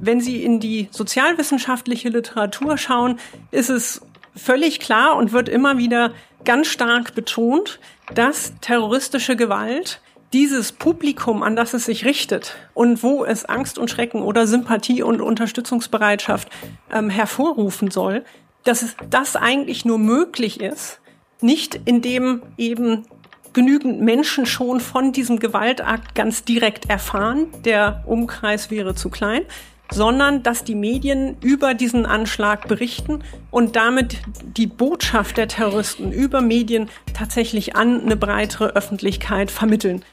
Wenn 0.00 0.20
Sie 0.20 0.42
in 0.44 0.60
die 0.60 0.88
sozialwissenschaftliche 0.90 2.08
Literatur 2.08 2.78
schauen, 2.78 3.18
ist 3.50 3.70
es 3.70 4.02
völlig 4.34 4.80
klar 4.80 5.16
und 5.16 5.32
wird 5.32 5.48
immer 5.48 5.78
wieder 5.78 6.12
ganz 6.44 6.68
stark 6.68 7.14
betont, 7.14 7.80
dass 8.14 8.54
terroristische 8.60 9.36
Gewalt 9.36 10.00
dieses 10.32 10.72
Publikum, 10.72 11.42
an 11.42 11.56
das 11.56 11.72
es 11.72 11.86
sich 11.86 12.04
richtet 12.04 12.56
und 12.74 13.02
wo 13.02 13.24
es 13.24 13.44
Angst 13.44 13.78
und 13.78 13.90
Schrecken 13.90 14.22
oder 14.22 14.46
Sympathie 14.46 15.02
und 15.02 15.20
Unterstützungsbereitschaft 15.20 16.48
ähm, 16.92 17.10
hervorrufen 17.10 17.90
soll, 17.90 18.24
dass 18.64 18.82
es 18.82 18.96
das 19.08 19.36
eigentlich 19.36 19.84
nur 19.84 19.98
möglich 19.98 20.60
ist, 20.60 21.00
nicht 21.40 21.80
indem 21.84 22.42
eben 22.58 23.06
genügend 23.52 24.02
Menschen 24.02 24.44
schon 24.44 24.80
von 24.80 25.12
diesem 25.12 25.38
Gewaltakt 25.38 26.14
ganz 26.14 26.44
direkt 26.44 26.90
erfahren, 26.90 27.46
der 27.64 28.02
Umkreis 28.06 28.70
wäre 28.70 28.94
zu 28.94 29.08
klein, 29.08 29.46
sondern 29.90 30.42
dass 30.42 30.64
die 30.64 30.74
Medien 30.74 31.36
über 31.40 31.74
diesen 31.74 32.06
Anschlag 32.06 32.68
berichten 32.68 33.22
und 33.50 33.76
damit 33.76 34.18
die 34.56 34.66
Botschaft 34.66 35.36
der 35.36 35.48
Terroristen 35.48 36.12
über 36.12 36.40
Medien 36.40 36.88
tatsächlich 37.14 37.76
an 37.76 38.02
eine 38.02 38.16
breitere 38.16 38.74
Öffentlichkeit 38.74 39.50
vermitteln. 39.50 40.04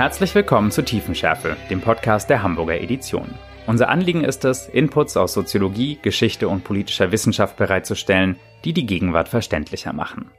Herzlich 0.00 0.34
willkommen 0.34 0.70
zu 0.70 0.82
Tiefenschärfe, 0.82 1.58
dem 1.68 1.82
Podcast 1.82 2.30
der 2.30 2.42
Hamburger 2.42 2.80
Edition. 2.80 3.34
Unser 3.66 3.90
Anliegen 3.90 4.24
ist 4.24 4.46
es, 4.46 4.66
Inputs 4.66 5.14
aus 5.18 5.34
Soziologie, 5.34 5.98
Geschichte 6.00 6.48
und 6.48 6.64
politischer 6.64 7.12
Wissenschaft 7.12 7.58
bereitzustellen, 7.58 8.36
die 8.64 8.72
die 8.72 8.86
Gegenwart 8.86 9.28
verständlicher 9.28 9.92
machen. 9.92 10.30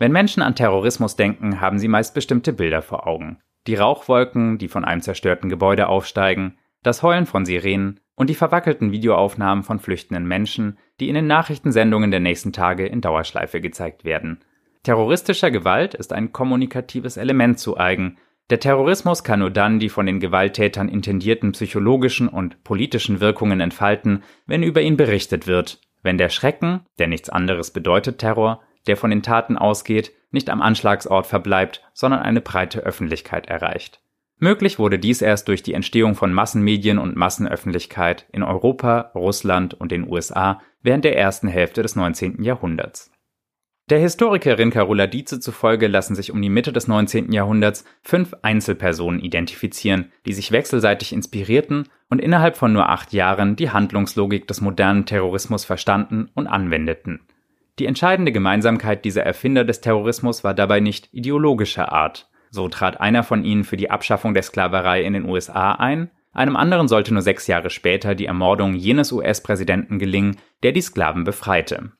Wenn 0.00 0.10
Menschen 0.10 0.42
an 0.42 0.56
Terrorismus 0.56 1.14
denken, 1.14 1.60
haben 1.60 1.78
sie 1.78 1.86
meist 1.86 2.14
bestimmte 2.14 2.52
Bilder 2.52 2.82
vor 2.82 3.06
Augen. 3.06 3.38
Die 3.68 3.76
Rauchwolken, 3.76 4.58
die 4.58 4.66
von 4.66 4.84
einem 4.84 5.02
zerstörten 5.02 5.48
Gebäude 5.50 5.86
aufsteigen, 5.86 6.58
das 6.82 7.04
Heulen 7.04 7.26
von 7.26 7.44
Sirenen 7.44 8.00
und 8.16 8.28
die 8.28 8.34
verwackelten 8.34 8.90
Videoaufnahmen 8.90 9.62
von 9.62 9.78
flüchtenden 9.78 10.26
Menschen, 10.26 10.78
die 10.98 11.08
in 11.08 11.14
den 11.14 11.28
Nachrichtensendungen 11.28 12.10
der 12.10 12.18
nächsten 12.18 12.52
Tage 12.52 12.86
in 12.86 13.02
Dauerschleife 13.02 13.60
gezeigt 13.60 14.04
werden. 14.04 14.40
Terroristischer 14.82 15.52
Gewalt 15.52 15.94
ist 15.94 16.12
ein 16.12 16.32
kommunikatives 16.32 17.16
Element 17.16 17.60
zu 17.60 17.76
eigen, 17.76 18.18
der 18.50 18.60
Terrorismus 18.60 19.24
kann 19.24 19.40
nur 19.40 19.50
dann 19.50 19.80
die 19.80 19.88
von 19.88 20.06
den 20.06 20.20
Gewalttätern 20.20 20.88
intendierten 20.88 21.52
psychologischen 21.52 22.28
und 22.28 22.62
politischen 22.62 23.20
Wirkungen 23.20 23.60
entfalten, 23.60 24.22
wenn 24.46 24.62
über 24.62 24.80
ihn 24.82 24.96
berichtet 24.96 25.46
wird, 25.46 25.80
wenn 26.02 26.18
der 26.18 26.28
Schrecken, 26.28 26.82
der 26.98 27.08
nichts 27.08 27.28
anderes 27.28 27.72
bedeutet 27.72 28.18
Terror, 28.18 28.62
der 28.86 28.96
von 28.96 29.10
den 29.10 29.22
Taten 29.22 29.56
ausgeht, 29.56 30.12
nicht 30.30 30.48
am 30.48 30.62
Anschlagsort 30.62 31.26
verbleibt, 31.26 31.82
sondern 31.92 32.20
eine 32.20 32.40
breite 32.40 32.80
Öffentlichkeit 32.80 33.46
erreicht. 33.46 34.00
Möglich 34.38 34.78
wurde 34.78 34.98
dies 34.98 35.22
erst 35.22 35.48
durch 35.48 35.62
die 35.62 35.72
Entstehung 35.72 36.14
von 36.14 36.32
Massenmedien 36.32 36.98
und 36.98 37.16
Massenöffentlichkeit 37.16 38.26
in 38.32 38.42
Europa, 38.42 39.10
Russland 39.14 39.74
und 39.74 39.90
den 39.90 40.08
USA 40.08 40.60
während 40.82 41.04
der 41.04 41.18
ersten 41.18 41.48
Hälfte 41.48 41.82
des 41.82 41.96
19. 41.96 42.42
Jahrhunderts. 42.42 43.10
Der 43.88 44.00
Historikerin 44.00 44.70
Carola 44.70 45.06
Dietze 45.06 45.38
zufolge 45.38 45.86
lassen 45.86 46.16
sich 46.16 46.32
um 46.32 46.42
die 46.42 46.48
Mitte 46.48 46.72
des 46.72 46.88
19. 46.88 47.30
Jahrhunderts 47.30 47.84
fünf 48.02 48.34
Einzelpersonen 48.42 49.20
identifizieren, 49.20 50.10
die 50.26 50.32
sich 50.32 50.50
wechselseitig 50.50 51.12
inspirierten 51.12 51.88
und 52.10 52.20
innerhalb 52.20 52.56
von 52.56 52.72
nur 52.72 52.88
acht 52.88 53.12
Jahren 53.12 53.54
die 53.54 53.70
Handlungslogik 53.70 54.48
des 54.48 54.60
modernen 54.60 55.06
Terrorismus 55.06 55.64
verstanden 55.64 56.30
und 56.34 56.48
anwendeten. 56.48 57.20
Die 57.78 57.86
entscheidende 57.86 58.32
Gemeinsamkeit 58.32 59.04
dieser 59.04 59.22
Erfinder 59.22 59.64
des 59.64 59.82
Terrorismus 59.82 60.42
war 60.42 60.54
dabei 60.54 60.80
nicht 60.80 61.08
ideologischer 61.12 61.92
Art. 61.92 62.28
So 62.50 62.68
trat 62.68 63.00
einer 63.00 63.22
von 63.22 63.44
ihnen 63.44 63.62
für 63.62 63.76
die 63.76 63.90
Abschaffung 63.90 64.34
der 64.34 64.42
Sklaverei 64.42 65.04
in 65.04 65.12
den 65.12 65.26
USA 65.26 65.70
ein, 65.70 66.10
einem 66.32 66.56
anderen 66.56 66.88
sollte 66.88 67.14
nur 67.14 67.22
sechs 67.22 67.46
Jahre 67.46 67.70
später 67.70 68.16
die 68.16 68.26
Ermordung 68.26 68.74
jenes 68.74 69.12
US-Präsidenten 69.12 70.00
gelingen, 70.00 70.38
der 70.64 70.72
die 70.72 70.82
Sklaven 70.82 71.22
befreite. 71.22 71.92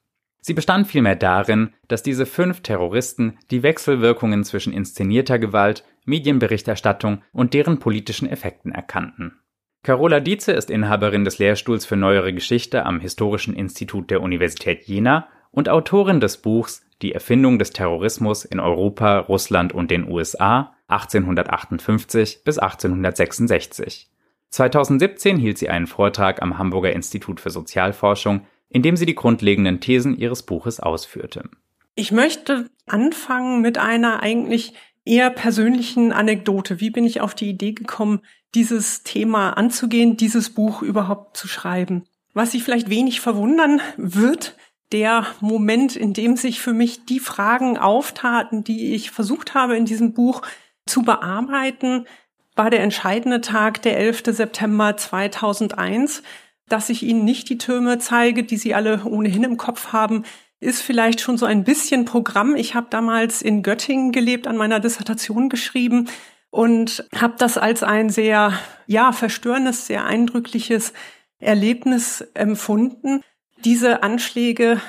Sie 0.47 0.55
bestand 0.55 0.87
vielmehr 0.87 1.17
darin, 1.17 1.71
dass 1.89 2.05
diese 2.05 2.25
fünf 2.25 2.61
Terroristen 2.61 3.37
die 3.51 3.65
Wechselwirkungen 3.65 4.45
zwischen 4.45 4.73
inszenierter 4.73 5.41
Gewalt, 5.41 5.85
Medienberichterstattung 6.05 7.23
und 7.33 7.53
deren 7.53 7.81
politischen 7.81 8.31
Effekten 8.31 8.71
erkannten. 8.71 9.41
Carola 9.83 10.21
Dietze 10.21 10.53
ist 10.53 10.71
Inhaberin 10.71 11.25
des 11.25 11.39
Lehrstuhls 11.39 11.85
für 11.85 11.97
Neuere 11.97 12.33
Geschichte 12.33 12.87
am 12.87 13.01
Historischen 13.01 13.55
Institut 13.55 14.09
der 14.09 14.23
Universität 14.23 14.85
Jena 14.85 15.27
und 15.51 15.69
Autorin 15.69 16.21
des 16.21 16.37
Buchs 16.37 16.87
Die 17.03 17.13
Erfindung 17.13 17.59
des 17.59 17.71
Terrorismus 17.71 18.45
in 18.45 18.61
Europa, 18.61 19.19
Russland 19.19 19.73
und 19.73 19.91
den 19.91 20.09
USA 20.09 20.77
1858 20.87 22.45
bis 22.45 22.59
1866. 22.61 24.13
2017 24.51 25.39
hielt 25.39 25.59
sie 25.59 25.71
einen 25.71 25.89
Vortrag 25.89 26.41
am 26.41 26.57
Hamburger 26.57 26.93
Institut 26.93 27.41
für 27.41 27.51
Sozialforschung 27.51 28.47
indem 28.69 28.97
sie 28.97 29.07
die 29.07 29.15
grundlegenden 29.15 29.81
Thesen 29.81 30.17
ihres 30.17 30.43
Buches 30.43 30.81
ausführte. 30.81 31.49
Ich 31.95 32.13
möchte 32.13 32.69
anfangen 32.87 33.63
mit 33.63 33.79
einer 33.79 34.23
eigentlich 34.23 34.75
eher 35.05 35.31
persönlichen 35.31 36.13
Anekdote. 36.13 36.81
Wie 36.81 36.91
bin 36.91 37.05
ich 37.05 37.21
auf 37.21 37.35
die 37.35 37.49
Idee 37.49 37.73
gekommen, 37.73 38.21
dieses 38.55 39.03
Thema 39.03 39.51
anzugehen, 39.51 40.17
dieses 40.17 40.51
Buch 40.51 40.83
überhaupt 40.83 41.37
zu 41.37 41.49
schreiben? 41.49 42.05
Was 42.35 42.51
Sie 42.51 42.61
vielleicht 42.61 42.91
wenig 42.91 43.21
verwundern 43.21 43.81
wird, 43.97 44.57
der 44.93 45.27
Moment, 45.41 45.97
in 45.97 46.13
dem 46.13 46.37
sich 46.37 46.61
für 46.61 46.73
mich 46.73 47.07
die 47.07 47.21
Fragen 47.21 47.79
auftaten, 47.79 48.63
die 48.63 48.95
ich 48.95 49.11
versucht 49.11 49.55
habe 49.55 49.77
in 49.77 49.85
diesem 49.85 50.13
Buch 50.13 50.43
zu 50.85 51.03
bearbeiten, 51.03 52.07
war 52.55 52.71
der 52.71 52.83
entscheidende 52.83 53.41
Tag, 53.41 53.83
der 53.83 53.99
11. 53.99 54.23
September 54.27 54.97
2001 54.97 56.23
dass 56.69 56.89
ich 56.89 57.03
Ihnen 57.03 57.25
nicht 57.25 57.49
die 57.49 57.59
Türme 57.59 57.99
zeige, 57.99 58.43
die 58.45 58.57
Sie 58.57 58.75
alle 58.75 59.05
ohnehin 59.05 59.45
im 59.45 59.57
Kopf 59.57 59.93
haben, 59.93 60.25
ist 60.61 60.83
vielleicht 60.83 61.21
schon 61.21 61.39
so 61.39 61.47
ein 61.47 61.65
bisschen 61.65 62.05
Programm. 62.05 62.57
Ich 62.57 62.75
habe 62.75 62.87
damals 62.91 63.43
in 63.43 63.63
Göttingen 63.63 64.13
gelebt, 64.13 64.47
an 64.47 64.57
meiner 64.57 64.81
Dissertation 64.81 65.49
geschrieben 65.49 66.09
und 66.51 67.07
habe 67.15 67.35
das 67.39 67.59
als 67.59 67.83
ein 67.83 68.09
sehr, 68.09 68.53
ja, 68.87 69.13
verstörendes, 69.13 69.87
sehr 69.87 70.07
eindrückliches 70.07 70.93
Erlebnis 71.39 72.23
empfunden. 72.35 73.21
Diese 73.65 74.03
Anschläge 74.03 74.81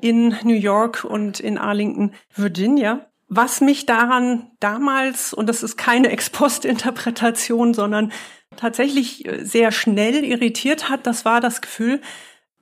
in 0.00 0.36
New 0.44 0.54
York 0.54 1.04
und 1.04 1.40
in 1.40 1.58
Arlington, 1.58 2.14
Virginia. 2.34 3.06
Was 3.26 3.60
mich 3.60 3.84
daran 3.84 4.52
damals, 4.60 5.34
und 5.34 5.48
das 5.48 5.62
ist 5.62 5.76
keine 5.76 6.08
Ex-Post-Interpretation, 6.12 7.74
sondern 7.74 8.12
tatsächlich 8.56 9.26
äh, 9.26 9.44
sehr 9.44 9.72
schnell 9.72 10.24
irritiert 10.24 10.88
hat, 10.88 11.06
das 11.06 11.24
war 11.24 11.40
das 11.40 11.60
Gefühl, 11.60 12.00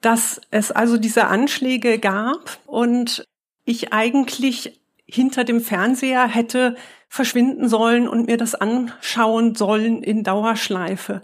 dass 0.01 0.41
es 0.51 0.71
also 0.71 0.97
diese 0.99 1.27
Anschläge 1.27 1.99
gab 1.99 2.59
und 2.67 3.25
ich 3.65 3.93
eigentlich 3.93 4.81
hinter 5.07 5.45
dem 5.45 5.61
Fernseher 5.61 6.27
hätte 6.27 6.77
verschwinden 7.09 7.69
sollen 7.69 8.09
und 8.09 8.27
mir 8.27 8.37
das 8.37 8.55
anschauen 8.55 9.55
sollen 9.55 10.03
in 10.03 10.25
Dauerschleife. 10.25 11.23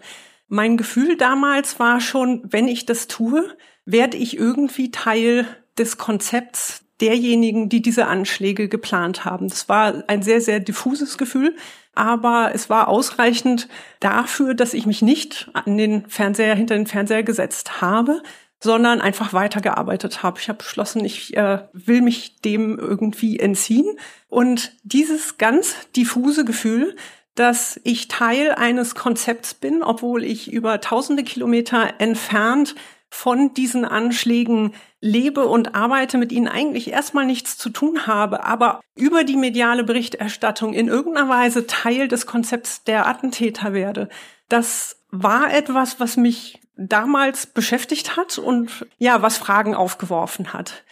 Mein 0.49 0.77
Gefühl 0.77 1.17
damals 1.17 1.79
war 1.79 2.01
schon, 2.01 2.43
wenn 2.45 2.69
ich 2.69 2.87
das 2.87 3.09
tue, 3.09 3.57
werde 3.85 4.17
ich 4.17 4.37
irgendwie 4.37 4.91
Teil 4.91 5.47
des 5.79 5.99
Konzepts 5.99 6.85
derjenigen, 7.01 7.69
die 7.69 7.83
diese 7.83 8.07
Anschläge 8.07 8.69
geplant 8.69 9.25
haben. 9.25 9.49
Das 9.49 9.69
war 9.69 10.05
ein 10.07 10.23
sehr, 10.23 10.41
sehr 10.41 10.61
diffuses 10.61 11.19
Gefühl 11.19 11.57
aber 11.95 12.53
es 12.55 12.71
war 12.71 12.89
ausreichend 12.89 13.69
dafür, 14.01 14.55
dass 14.55 14.75
ich 14.75 14.87
mich 14.87 15.03
nicht 15.03 15.51
an 15.53 15.77
den 15.77 16.09
Fernseher, 16.09 16.55
hinter 16.55 16.75
den 16.75 16.87
Fernseher 16.87 17.23
gesetzt 17.23 17.83
habe, 17.83 18.23
sondern 18.61 19.01
einfach 19.01 19.33
weitergearbeitet 19.33 20.23
habe. 20.23 20.39
Ich 20.41 20.49
habe 20.49 20.59
beschlossen, 20.59 21.05
ich 21.05 21.37
äh, 21.37 21.67
will 21.73 22.01
mich 22.01 22.41
dem 22.41 22.79
irgendwie 22.79 23.39
entziehen. 23.39 23.97
Und 24.29 24.73
dieses 24.85 25.37
ganz 25.37 25.75
diffuse 25.97 26.45
Gefühl, 26.45 26.97
dass 27.35 27.81
ich 27.83 28.09
Teil 28.09 28.53
eines 28.53 28.95
Konzepts 28.95 29.55
bin, 29.55 29.83
obwohl 29.83 30.25
ich 30.25 30.51
über 30.51 30.81
tausende 30.81 31.25
Kilometer 31.25 31.95
entfernt 31.99 32.75
von 33.15 33.53
diesen 33.53 33.85
Anschlägen 33.85 34.73
lebe 35.03 35.47
und 35.47 35.75
arbeite, 35.75 36.17
mit 36.17 36.33
ihnen 36.33 36.49
eigentlich 36.49 36.91
erstmal 36.91 37.27
nichts 37.27 37.59
zu 37.59 37.69
tun 37.69 38.07
habe, 38.07 38.43
aber 38.43 38.81
über 38.97 39.23
die 39.23 39.37
mediale 39.37 39.85
Berichterstattung 39.85 40.73
in 40.73 40.89
irgendeiner 40.89 41.29
Weise 41.29 41.67
Teil 41.67 42.09
des 42.09 42.25
Konzepts 42.25 42.85
der 42.85 43.07
Attentäter 43.07 43.75
werde. 43.75 44.09
Das 44.49 44.97
war 45.11 45.53
etwas, 45.53 46.01
was 46.01 46.17
mich 46.17 46.63
damals 46.79 47.47
beschäftigt 47.47 48.17
hat 48.17 48.39
und 48.39 48.87
ja, 48.97 49.21
was 49.21 49.37
Fragen 49.37 49.75
aufgeworfen 49.75 50.55
hat. 50.55 50.83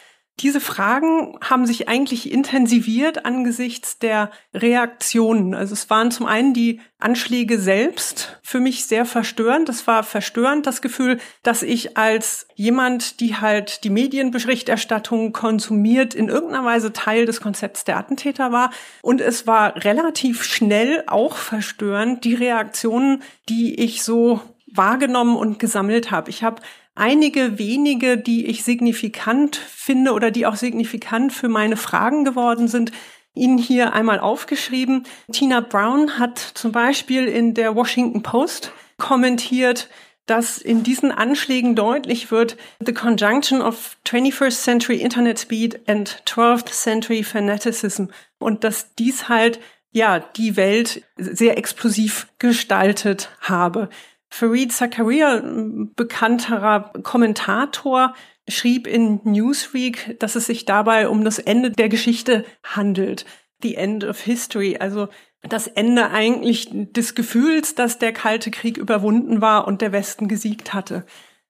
Diese 0.41 0.61
Fragen 0.61 1.39
haben 1.43 1.67
sich 1.67 1.89
eigentlich 1.89 2.33
intensiviert 2.33 3.27
angesichts 3.27 3.99
der 3.99 4.31
Reaktionen. 4.55 5.55
Also 5.55 5.75
es 5.75 5.91
waren 5.91 6.11
zum 6.11 6.27
einen 6.27 6.55
die 6.55 6.81
Anschläge 6.99 7.59
selbst 7.59 8.39
für 8.43 8.61
mich 8.61 8.87
sehr 8.87 9.05
verstörend. 9.05 9.69
Es 9.69 9.87
war 9.87 10.03
verstörend 10.03 10.67
das 10.67 10.83
Gefühl, 10.83 11.19
dass 11.43 11.63
ich 11.63 11.97
als 11.97 12.47
jemand, 12.55 13.21
die 13.21 13.37
halt 13.37 13.85
die 13.85 13.91
Medienberichterstattung 13.91 15.33
konsumiert, 15.33 16.15
in 16.15 16.29
irgendeiner 16.29 16.65
Weise 16.65 16.93
Teil 16.93 17.27
des 17.27 17.41
Konzepts 17.41 17.85
der 17.85 17.99
Attentäter 17.99 18.53
war. 18.53 18.71
Und 19.03 19.21
es 19.21 19.47
war 19.47 19.77
relativ 19.85 20.43
schnell 20.45 21.05
auch 21.07 21.37
verstörend 21.37 22.25
die 22.25 22.35
Reaktionen, 22.35 23.23
die 23.49 23.81
ich 23.81 24.03
so 24.03 24.41
wahrgenommen 24.73 25.37
und 25.37 25.59
gesammelt 25.59 26.11
habe. 26.11 26.31
Ich 26.31 26.43
habe 26.43 26.63
einige 27.01 27.59
wenige, 27.59 28.19
die 28.19 28.47
ich 28.47 28.63
signifikant 28.63 29.57
finde 29.57 30.13
oder 30.13 30.31
die 30.31 30.47
auch 30.47 30.57
signifikant 30.57 31.33
für 31.33 31.49
meine 31.49 31.77
Fragen 31.77 32.25
geworden 32.25 32.69
sind, 32.69 32.93
Ihnen 33.35 33.59
hier 33.59 33.95
einmal 33.95 34.19
aufgeschrieben. 34.21 35.05
Tina 35.33 35.61
Brown 35.61 36.19
hat 36.19 36.39
zum 36.39 36.73
Beispiel 36.73 37.27
in 37.27 37.55
der 37.55 37.75
Washington 37.75 38.23
Post 38.23 38.73
kommentiert, 38.99 39.89
dass 40.27 40.59
in 40.59 40.83
diesen 40.83 41.11
Anschlägen 41.11 41.75
deutlich 41.75 42.31
wird, 42.31 42.57
the 42.85 42.93
conjunction 42.93 43.63
of 43.63 43.97
21st 44.07 44.63
century 44.63 44.97
Internet 44.97 45.39
speed 45.39 45.89
and 45.89 46.23
12th 46.27 46.71
century 46.71 47.23
fanaticism 47.23 48.07
und 48.39 48.63
dass 48.63 48.95
dies 48.95 49.29
halt 49.29 49.59
ja 49.91 50.19
die 50.19 50.57
Welt 50.57 51.03
sehr 51.17 51.57
explosiv 51.57 52.29
gestaltet 52.39 53.31
habe. 53.41 53.89
Fareed 54.31 54.73
Zakaria, 54.73 55.43
bekannterer 55.97 56.93
Kommentator, 57.03 58.15
schrieb 58.49 58.87
in 58.87 59.21
Newsweek, 59.25 60.17
dass 60.19 60.37
es 60.37 60.47
sich 60.47 60.65
dabei 60.65 61.09
um 61.09 61.25
das 61.25 61.39
Ende 61.39 61.71
der 61.71 61.89
Geschichte 61.89 62.45
handelt. 62.63 63.27
The 63.63 63.75
End 63.75 64.05
of 64.05 64.21
History, 64.21 64.79
also 64.79 65.09
das 65.43 65.67
Ende 65.67 66.11
eigentlich 66.11 66.69
des 66.71 67.15
Gefühls, 67.15 67.75
dass 67.75 67.99
der 67.99 68.13
Kalte 68.13 68.51
Krieg 68.51 68.79
überwunden 68.79 69.41
war 69.41 69.67
und 69.67 69.83
der 69.83 69.93
Westen 69.93 70.29
gesiegt 70.29 70.73
hatte. 70.73 71.05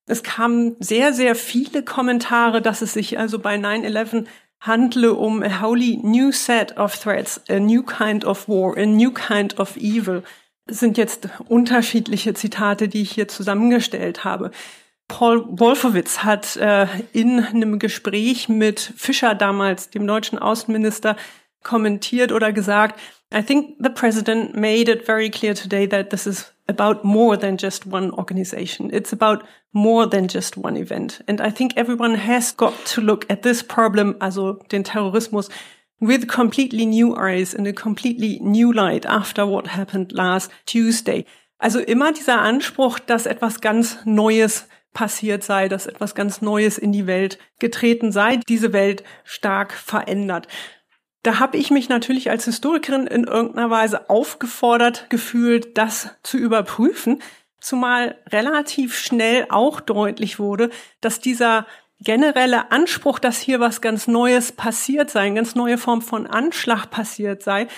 Es 0.06 0.22
kamen 0.22 0.76
sehr, 0.80 1.12
sehr 1.12 1.34
viele 1.34 1.84
Kommentare, 1.84 2.62
dass 2.62 2.82
es 2.82 2.94
sich 2.94 3.18
also 3.18 3.38
bei 3.38 3.56
9-11 3.56 4.26
handle 4.60 5.14
um 5.14 5.42
a 5.42 5.60
wholly 5.60 5.98
new 6.02 6.32
set 6.32 6.76
of 6.76 6.96
threats, 6.96 7.40
a 7.48 7.58
new 7.58 7.82
kind 7.82 8.24
of 8.24 8.48
war, 8.48 8.76
a 8.76 8.86
new 8.86 9.12
kind 9.12 9.58
of 9.58 9.76
evil 9.76 10.22
sind 10.70 10.98
jetzt 10.98 11.28
unterschiedliche 11.48 12.34
Zitate, 12.34 12.88
die 12.88 13.02
ich 13.02 13.12
hier 13.12 13.28
zusammengestellt 13.28 14.24
habe. 14.24 14.50
Paul 15.08 15.44
Wolfowitz 15.48 16.18
hat 16.18 16.56
äh, 16.56 16.86
in 17.12 17.40
einem 17.40 17.78
Gespräch 17.78 18.48
mit 18.48 18.80
Fischer 18.96 19.34
damals, 19.34 19.90
dem 19.90 20.06
deutschen 20.06 20.38
Außenminister, 20.38 21.16
kommentiert 21.62 22.32
oder 22.32 22.52
gesagt, 22.52 22.98
I 23.32 23.42
think 23.42 23.76
the 23.78 23.90
president 23.90 24.56
made 24.56 24.90
it 24.90 25.04
very 25.06 25.30
clear 25.30 25.54
today 25.54 25.86
that 25.86 26.10
this 26.10 26.26
is 26.26 26.52
about 26.68 27.04
more 27.04 27.36
than 27.36 27.56
just 27.56 27.86
one 27.86 28.12
organization. 28.12 28.90
It's 28.92 29.12
about 29.12 29.44
more 29.72 30.08
than 30.08 30.28
just 30.28 30.56
one 30.56 30.76
event. 30.76 31.22
And 31.26 31.40
I 31.40 31.50
think 31.50 31.76
everyone 31.76 32.16
has 32.16 32.56
got 32.56 32.72
to 32.94 33.00
look 33.00 33.26
at 33.28 33.42
this 33.42 33.62
problem, 33.62 34.16
also 34.20 34.54
den 34.70 34.84
Terrorismus, 34.84 35.48
with 36.00 36.26
completely 36.26 36.86
new 36.86 37.14
eyes 37.14 37.54
and 37.54 37.68
a 37.68 37.72
completely 37.72 38.40
new 38.42 38.72
light 38.72 39.06
after 39.06 39.46
what 39.46 39.76
happened 39.76 40.12
last 40.12 40.50
Tuesday. 40.66 41.26
Also 41.58 41.78
immer 41.78 42.12
dieser 42.12 42.40
Anspruch, 42.40 42.98
dass 42.98 43.26
etwas 43.26 43.60
ganz 43.60 43.98
Neues 44.04 44.66
passiert 44.92 45.44
sei, 45.44 45.68
dass 45.68 45.86
etwas 45.86 46.14
ganz 46.14 46.40
Neues 46.40 46.78
in 46.78 46.90
die 46.90 47.06
Welt 47.06 47.38
getreten 47.58 48.12
sei, 48.12 48.38
diese 48.48 48.72
Welt 48.72 49.04
stark 49.24 49.72
verändert. 49.72 50.48
Da 51.22 51.38
habe 51.38 51.58
ich 51.58 51.70
mich 51.70 51.90
natürlich 51.90 52.30
als 52.30 52.46
Historikerin 52.46 53.06
in 53.06 53.24
irgendeiner 53.24 53.68
Weise 53.70 54.08
aufgefordert 54.08 55.06
gefühlt, 55.10 55.76
das 55.76 56.16
zu 56.22 56.38
überprüfen, 56.38 57.22
zumal 57.60 58.16
relativ 58.30 58.98
schnell 58.98 59.46
auch 59.50 59.80
deutlich 59.80 60.38
wurde, 60.38 60.70
dass 61.02 61.20
dieser 61.20 61.66
generelle 62.00 62.72
Anspruch, 62.72 63.18
dass 63.18 63.40
hier 63.40 63.60
was 63.60 63.80
ganz 63.80 64.06
Neues 64.06 64.52
passiert 64.52 65.10
sei, 65.10 65.26
eine 65.26 65.36
ganz 65.36 65.54
neue 65.54 65.78
Form 65.78 66.02
von 66.02 66.26
Anschlag 66.26 66.90
passiert 66.90 67.42
sei, 67.42 67.68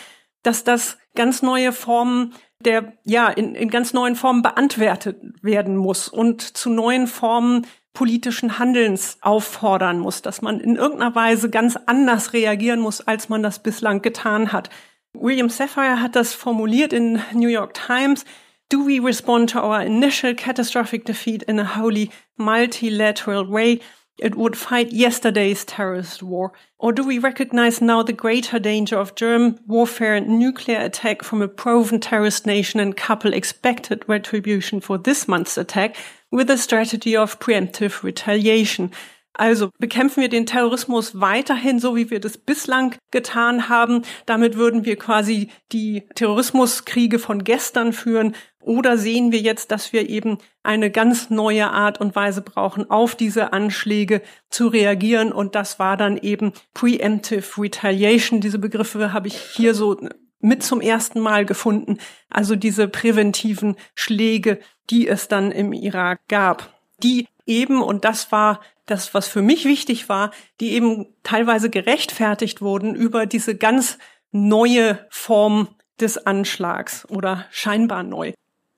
dass 0.42 0.64
das 0.64 0.98
ganz 1.14 1.42
neue 1.42 1.72
Formen 1.72 2.34
der, 2.60 2.92
ja, 3.04 3.28
in, 3.28 3.54
in 3.54 3.70
ganz 3.70 3.92
neuen 3.92 4.14
Formen 4.14 4.42
beantwortet 4.42 5.20
werden 5.42 5.76
muss 5.76 6.08
und 6.08 6.42
zu 6.42 6.70
neuen 6.70 7.06
Formen 7.06 7.66
politischen 7.92 8.58
Handelns 8.58 9.18
auffordern 9.20 9.98
muss, 9.98 10.22
dass 10.22 10.40
man 10.40 10.60
in 10.60 10.76
irgendeiner 10.76 11.14
Weise 11.14 11.50
ganz 11.50 11.76
anders 11.86 12.32
reagieren 12.32 12.80
muss, 12.80 13.00
als 13.00 13.28
man 13.28 13.42
das 13.42 13.58
bislang 13.58 14.00
getan 14.00 14.52
hat. 14.52 14.70
William 15.12 15.50
Sapphire 15.50 16.00
hat 16.00 16.16
das 16.16 16.32
formuliert 16.32 16.92
in 16.92 17.20
New 17.34 17.48
York 17.48 17.74
Times. 17.74 18.24
Do 18.70 18.86
we 18.86 19.04
respond 19.04 19.50
to 19.50 19.58
our 19.58 19.82
initial 19.82 20.34
catastrophic 20.34 21.04
defeat 21.04 21.42
in 21.42 21.60
a 21.60 21.76
wholly 21.76 22.10
multilateral 22.36 23.50
way? 23.50 23.80
It 24.18 24.34
would 24.36 24.56
fight 24.56 24.92
yesterday's 24.92 25.64
terrorist 25.64 26.22
war? 26.22 26.52
Or 26.78 26.92
do 26.92 27.04
we 27.04 27.18
recognize 27.18 27.80
now 27.80 28.02
the 28.02 28.12
greater 28.12 28.58
danger 28.58 28.96
of 28.96 29.14
germ 29.14 29.58
warfare 29.66 30.14
and 30.14 30.38
nuclear 30.38 30.80
attack 30.80 31.22
from 31.22 31.42
a 31.42 31.48
proven 31.48 32.00
terrorist 32.00 32.46
nation 32.46 32.80
and 32.80 32.96
couple 32.96 33.32
expected 33.32 34.04
retribution 34.06 34.80
for 34.80 34.98
this 34.98 35.26
month's 35.26 35.56
attack 35.56 35.96
with 36.30 36.50
a 36.50 36.58
strategy 36.58 37.16
of 37.16 37.38
preemptive 37.38 38.02
retaliation? 38.02 38.90
Also 39.34 39.70
bekämpfen 39.78 40.20
wir 40.20 40.28
den 40.28 40.44
Terrorismus 40.44 41.18
weiterhin 41.18 41.80
so, 41.80 41.96
wie 41.96 42.10
wir 42.10 42.20
das 42.20 42.36
bislang 42.36 42.94
getan 43.10 43.68
haben. 43.70 44.02
Damit 44.26 44.56
würden 44.56 44.84
wir 44.84 44.96
quasi 44.96 45.48
die 45.72 46.02
Terrorismuskriege 46.14 47.18
von 47.18 47.42
gestern 47.42 47.94
führen. 47.94 48.36
Oder 48.62 48.96
sehen 48.96 49.32
wir 49.32 49.40
jetzt, 49.40 49.72
dass 49.72 49.92
wir 49.92 50.08
eben 50.08 50.38
eine 50.62 50.90
ganz 50.90 51.30
neue 51.30 51.70
Art 51.70 52.00
und 52.00 52.14
Weise 52.14 52.42
brauchen, 52.42 52.88
auf 52.90 53.16
diese 53.16 53.52
Anschläge 53.52 54.22
zu 54.50 54.68
reagieren? 54.68 55.32
Und 55.32 55.56
das 55.56 55.80
war 55.80 55.96
dann 55.96 56.16
eben 56.16 56.52
Preemptive 56.72 57.60
Retaliation. 57.60 58.40
Diese 58.40 58.60
Begriffe 58.60 59.12
habe 59.12 59.28
ich 59.28 59.36
hier 59.36 59.74
so 59.74 59.96
mit 60.38 60.62
zum 60.62 60.80
ersten 60.80 61.20
Mal 61.20 61.44
gefunden. 61.44 61.98
Also 62.30 62.54
diese 62.54 62.86
präventiven 62.86 63.76
Schläge, 63.94 64.60
die 64.90 65.08
es 65.08 65.26
dann 65.26 65.50
im 65.50 65.72
Irak 65.72 66.20
gab. 66.28 66.72
Die 67.02 67.26
eben, 67.46 67.82
und 67.82 68.04
das 68.04 68.30
war 68.30 68.60
das, 68.86 69.12
was 69.12 69.26
für 69.26 69.42
mich 69.42 69.64
wichtig 69.64 70.08
war, 70.08 70.30
die 70.60 70.72
eben 70.72 71.06
teilweise 71.24 71.68
gerechtfertigt 71.68 72.60
wurden 72.60 72.94
über 72.94 73.26
diese 73.26 73.56
ganz 73.56 73.98
neue 74.30 75.04
Form 75.10 75.68
des 76.00 76.26
Anschlags 76.26 77.08
oder 77.08 77.46
scheinbar 77.50 78.02
neu. 78.02 78.32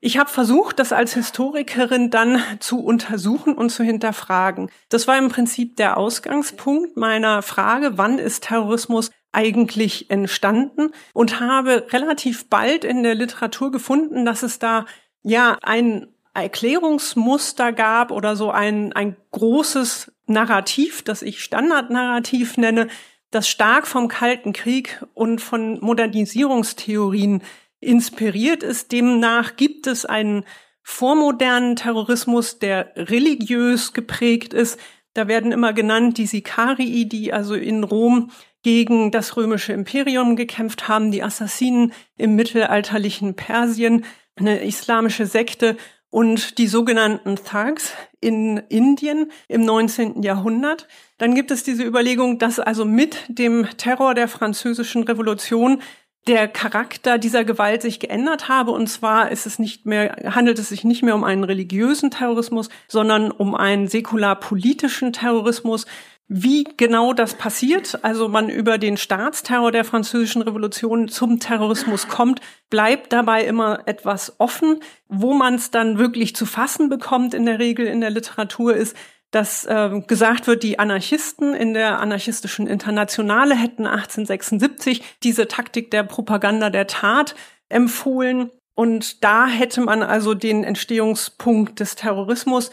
Ich 0.07 0.19
habe 0.19 0.29
versucht, 0.29 0.81
das 0.81 0.93
als 0.93 1.15
Historikerin 1.15 2.11
dann 2.11 2.43
zu 2.61 2.85
untersuchen 2.85 3.55
und 3.55 3.71
zu 3.71 3.83
hinterfragen. 3.83 4.71
Das 4.91 5.09
war 5.09 5.17
im 5.17 5.31
Prinzip 5.31 5.77
der 5.77 5.97
Ausgangspunkt 5.97 6.99
meiner 6.99 7.41
Frage, 7.41 7.97
wann 7.97 8.19
ist 8.19 8.45
Terrorismus 8.45 9.11
eigentlich 9.33 10.11
entstanden 10.11 10.91
und 11.15 11.41
habe 11.41 11.87
relativ 11.89 12.51
bald 12.51 12.85
in 12.85 13.03
der 13.03 13.15
Literatur 13.15 13.73
gefunden, 13.73 14.27
dass 14.27 14.43
es 14.43 14.59
da 14.59 14.85
ja 15.23 15.57
ein 15.63 16.09
Erklärungsmuster 16.35 17.73
gab 17.73 18.11
oder 18.11 18.37
so 18.37 18.51
ein, 18.51 18.93
ein 18.93 19.17
großes 19.31 20.13
Narrativ, 20.27 21.01
das 21.01 21.23
ich 21.23 21.43
Standardnarrativ 21.43 22.59
nenne, 22.59 22.89
das 23.31 23.49
stark 23.49 23.87
vom 23.87 24.09
Kalten 24.09 24.53
Krieg 24.53 25.03
und 25.15 25.41
von 25.41 25.81
Modernisierungstheorien 25.81 27.41
inspiriert 27.85 28.63
ist. 28.63 28.93
Demnach 28.93 29.57
gibt 29.57 29.87
es 29.87 30.05
einen 30.05 30.45
vormodernen 30.83 31.77
Terrorismus, 31.77 32.59
der 32.59 32.93
religiös 32.97 33.93
geprägt 33.93 34.53
ist. 34.53 34.79
Da 35.15 35.29
werden 35.29 35.53
immer 35.53 35.73
genannt 35.73 36.19
die 36.19 36.27
Sikarii, 36.27 37.09
die 37.09 37.33
also 37.33 37.55
in 37.55 37.85
Rom 37.85 38.31
gegen 38.63 39.11
das 39.11 39.37
römische 39.37 39.73
Imperium 39.73 40.37
gekämpft 40.37 40.89
haben, 40.89 41.11
die 41.11 41.23
Assassinen 41.23 41.93
im 42.17 42.35
mittelalterlichen 42.35 43.35
Persien, 43.35 44.05
eine 44.37 44.65
islamische 44.65 45.27
Sekte 45.27 45.77
und 46.11 46.59
die 46.59 46.67
sogenannten 46.67 47.37
Thugs 47.37 47.93
in 48.21 48.57
Indien 48.69 49.33
im 49.49 49.65
19. 49.65 50.23
Jahrhundert. 50.23 50.87
Dann 51.19 51.35
gibt 51.35 51.51
es 51.51 51.65
diese 51.65 51.85
Überlegung, 51.85 52.39
dass 52.39 52.59
also 52.59 52.85
mit 52.85 53.19
dem 53.29 53.67
Terror 53.77 54.15
der 54.15 54.29
französischen 54.29 55.03
Revolution 55.03 55.83
der 56.27 56.49
Charakter 56.49 57.19
dieser 57.19 57.45
Gewalt 57.45 57.83
sich 57.83 58.01
geändert 58.01 58.49
habe. 58.49 58.71
Und 58.71 58.87
zwar 58.87 59.31
ist 59.31 59.47
es 59.47 59.59
nicht 59.59 59.87
mehr, 59.87 60.17
handelt 60.35 60.59
es 60.59 60.71
sich 60.71 60.85
nicht 60.85 61.03
mehr 61.03 61.15
um 61.15 61.25
einen 61.25 61.45
religiösen 61.45 62.11
Terrorismus, 62.11 62.69
sondern 62.89 63.31
um 63.31 63.55
einen 63.55 63.89
säkular-politischen 63.89 65.13
Terrorismus, 65.13 65.87
wie 66.27 66.65
genau 66.79 67.13
das 67.13 67.35
passiert, 67.35 68.03
also 68.03 68.29
man 68.29 68.49
über 68.49 68.79
den 68.79 68.97
Staatsterror 68.97 69.71
der 69.73 69.85
französischen 69.85 70.41
Revolution 70.41 71.09
zum 71.09 71.39
Terrorismus 71.39 72.09
kommt, 72.09 72.41
bleibt 72.71 73.13
dabei 73.13 73.45
immer 73.45 73.81
etwas 73.87 74.41
offen. 74.41 74.81
Wo 75.09 75.35
man 75.35 75.57
es 75.57 75.71
dann 75.71 75.99
wirklich 75.99 76.35
zu 76.35 76.47
fassen 76.47 76.89
bekommt, 76.89 77.35
in 77.35 77.45
der 77.45 77.59
Regel 77.59 77.87
in 77.87 78.01
der 78.01 78.09
Literatur, 78.09 78.75
ist, 78.75 78.97
dass 79.35 79.65
äh, 79.65 80.01
gesagt 80.07 80.47
wird, 80.47 80.63
die 80.63 80.79
Anarchisten 80.79 81.55
in 81.55 81.75
der 81.75 82.01
anarchistischen 82.01 82.67
Internationale 82.67 83.57
hätten 83.57 83.87
1876 83.87 85.03
diese 85.23 85.49
Taktik 85.49 85.91
der 85.91 86.05
Propaganda 86.05 86.71
der 86.71 86.87
Tat 86.87 87.35
empfohlen. 87.69 88.51
Und 88.75 89.25
da 89.25 89.47
hätte 89.47 89.81
man 89.81 90.03
also 90.03 90.35
den 90.35 90.65
Entstehungspunkt 90.65 91.81
des 91.81 91.97
Terrorismus 91.97 92.71